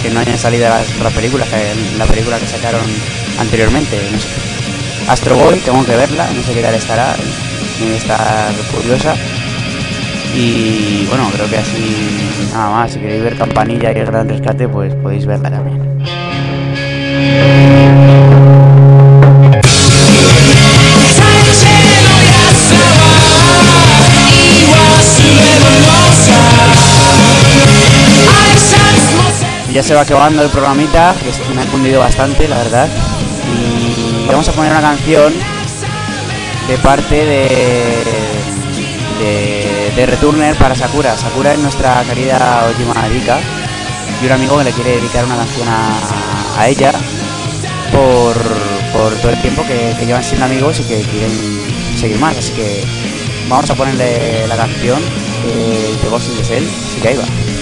[0.01, 2.81] que no hayan salido las otras películas, que la película que sacaron
[3.39, 4.27] anteriormente, no sé.
[5.07, 7.15] Astro Boy, tengo que verla, no sé qué tal estará,
[7.79, 9.15] que estar curiosa.
[10.35, 11.95] Y bueno, creo que así
[12.53, 15.81] nada más, si queréis ver Campanilla y el Gran Rescate, pues podéis verla también.
[29.73, 32.87] Ya se va acabando el programita, que me ha cundido bastante, la verdad.
[33.51, 35.33] Y vamos a poner una canción
[36.67, 38.03] de parte de,
[39.95, 41.17] de, Returner para Sakura.
[41.17, 43.39] Sakura es nuestra querida Ojima Erika
[44.21, 46.91] y un amigo que le quiere dedicar una canción a, ella
[47.91, 48.35] por,
[48.91, 52.37] por todo el tiempo que, llevan siendo amigos y que quieren seguir más.
[52.37, 52.83] Así que
[53.49, 55.01] vamos a ponerle la canción
[55.47, 57.52] eh, de in the así que ahí va.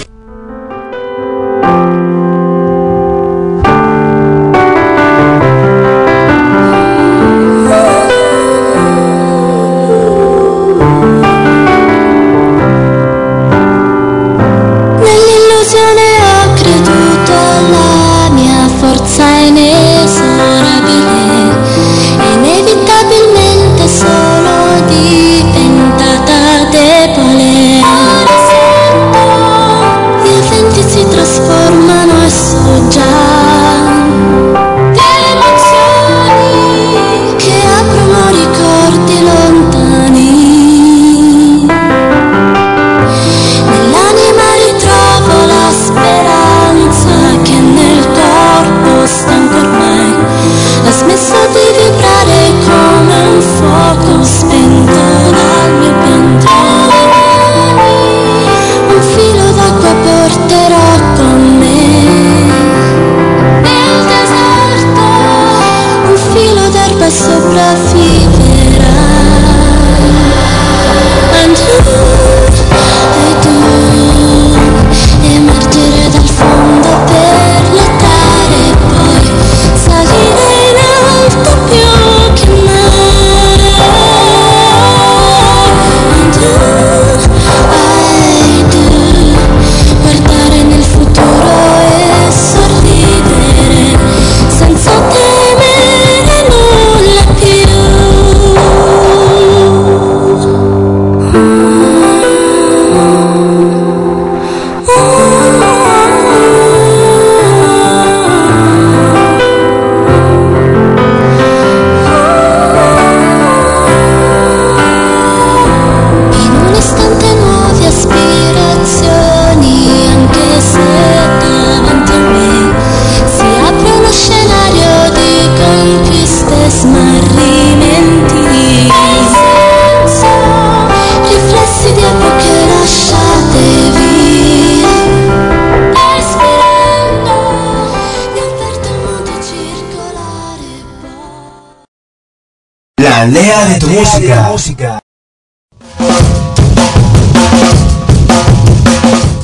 [143.22, 145.00] Aldea de tu música.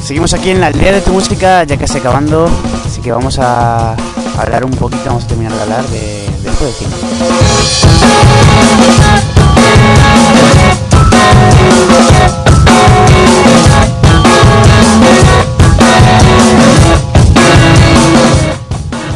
[0.05, 2.50] Seguimos aquí en la aldea de tu música, ya casi acabando,
[2.84, 3.94] así que vamos a
[4.36, 6.90] hablar un poquito, vamos a terminar de hablar de, de esto del cine.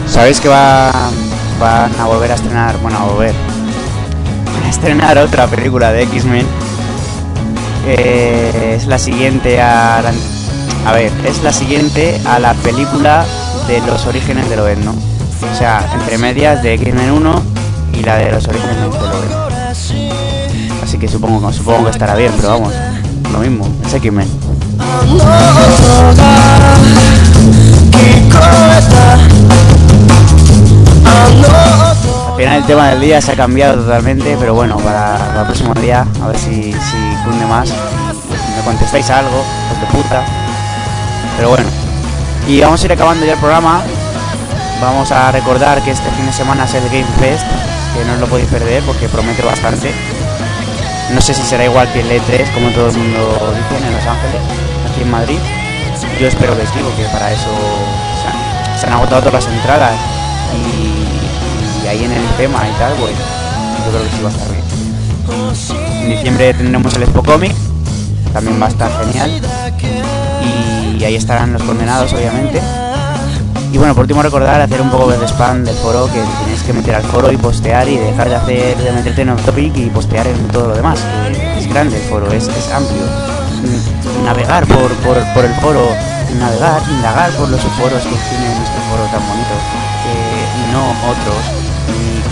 [0.06, 0.92] Sabéis que va,
[1.58, 3.34] van a volver a estrenar, bueno, a volver,
[4.72, 6.46] estrenar otra película de X-Men.
[7.86, 10.12] Eh, es la siguiente a la,
[10.90, 13.26] a ver, es la siguiente a la película
[13.68, 14.92] de los orígenes de Loeb, ¿no?
[14.92, 17.42] O sea, entre medias de X-Men 1
[18.00, 18.98] y la de los orígenes de Loeb.
[20.82, 22.72] Así que supongo, supongo que estará bien, pero vamos,
[23.30, 24.28] lo mismo, es X-Men.
[32.42, 35.74] Final el tema del día se ha cambiado totalmente, pero bueno, para, para el próximo
[35.74, 37.68] día, a ver si, si cunde más.
[37.68, 40.24] Me contestáis algo, hijos de puta.
[41.36, 41.68] Pero bueno.
[42.48, 43.80] Y vamos a ir acabando ya el programa.
[44.80, 47.46] Vamos a recordar que este fin de semana es el Game Fest,
[47.94, 49.92] que no os lo podéis perder porque promete bastante.
[51.14, 54.04] No sé si será igual que el E3, como todo el mundo dice en Los
[54.04, 54.42] Ángeles,
[54.90, 55.38] aquí en Madrid.
[56.20, 57.50] Yo espero que sí, porque para eso
[58.80, 59.92] se han, agotado todas las entradas.
[61.92, 66.02] Ahí en el tema y tal, pues yo creo que sí va a estar bien.
[66.02, 67.52] En diciembre tendremos el Expo Comic,
[68.32, 69.40] también va a estar genial.
[70.98, 72.62] Y ahí estarán los condenados, obviamente.
[73.72, 76.72] Y bueno, por último recordar hacer un poco de spam del foro, que tenéis que
[76.72, 79.86] meter al foro y postear y dejar de hacer de meterte en un topic y
[79.90, 81.00] postear en todo lo demás.
[81.32, 83.04] que es grande el foro, es, es amplio.
[83.62, 85.88] Mm, Navegar por, por, por el foro,
[86.38, 89.54] navegar, indagar por los foros que tiene nuestro foro tan bonito,
[90.52, 91.42] y no otros,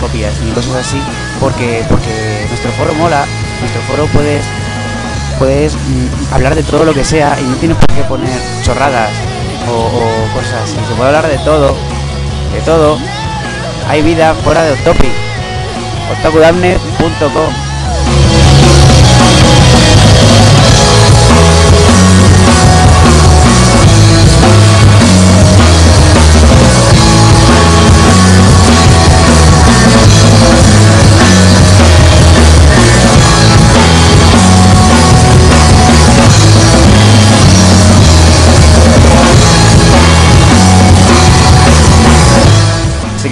[0.01, 1.01] copias, ni cosas así,
[1.39, 3.25] porque, porque nuestro foro mola,
[3.61, 4.43] nuestro foro puedes
[5.41, 9.09] puedes mm, hablar de todo lo que sea y no tienes por qué poner chorradas
[9.67, 10.75] o, cosas así.
[10.87, 11.75] Se puede hablar de todo,
[12.53, 12.97] de todo.
[13.87, 15.11] Hay vida fuera de Octopic.
[16.19, 17.70] Otokudamne.com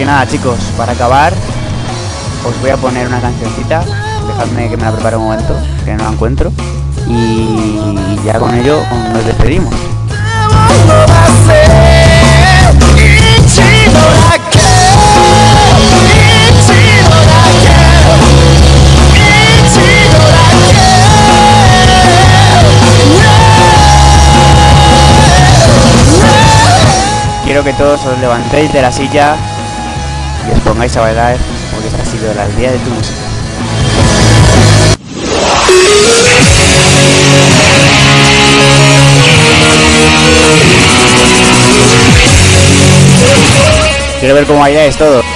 [0.10, 1.32] nada chicos, para acabar
[2.44, 3.84] os voy a poner una cancioncita.
[4.28, 5.56] Dejadme que me la prepare un momento,
[5.86, 6.52] que no la encuentro.
[7.08, 8.82] Y ya con ello
[9.14, 9.72] nos despedimos.
[27.46, 29.36] Quiero que todos os levantéis de la silla
[30.50, 31.38] y os pongáis a bailar
[31.72, 33.20] porque esta ha sido la aldea de tu música.
[44.20, 45.29] Quiero ver cómo bailáis todo.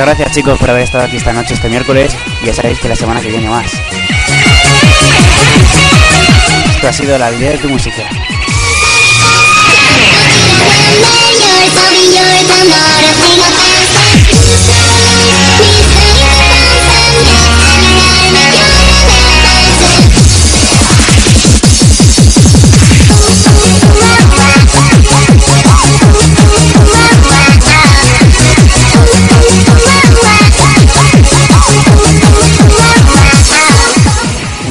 [0.00, 2.16] Muchas gracias chicos por haber estado aquí esta noche, este miércoles.
[2.42, 3.70] Y ya sabéis que la semana que viene más.
[6.74, 8.08] Esto ha sido la aldea de tu música.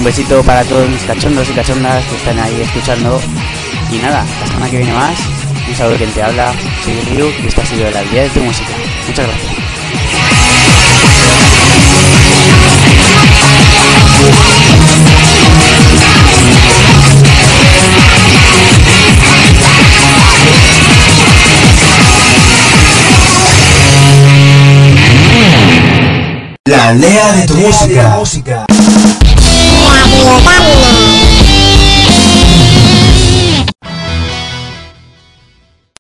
[0.10, 3.22] Besito para todos mis cachondos y cachondas que están ahí escuchando.
[3.92, 5.20] Y nada, la semana que viene más.
[5.68, 6.52] Un saludo quien te habla,
[6.84, 8.70] soy Ryu y esto ha sido la aldea de tu música.
[9.08, 9.60] Muchas gracias.
[26.66, 28.16] La aldea de tu música.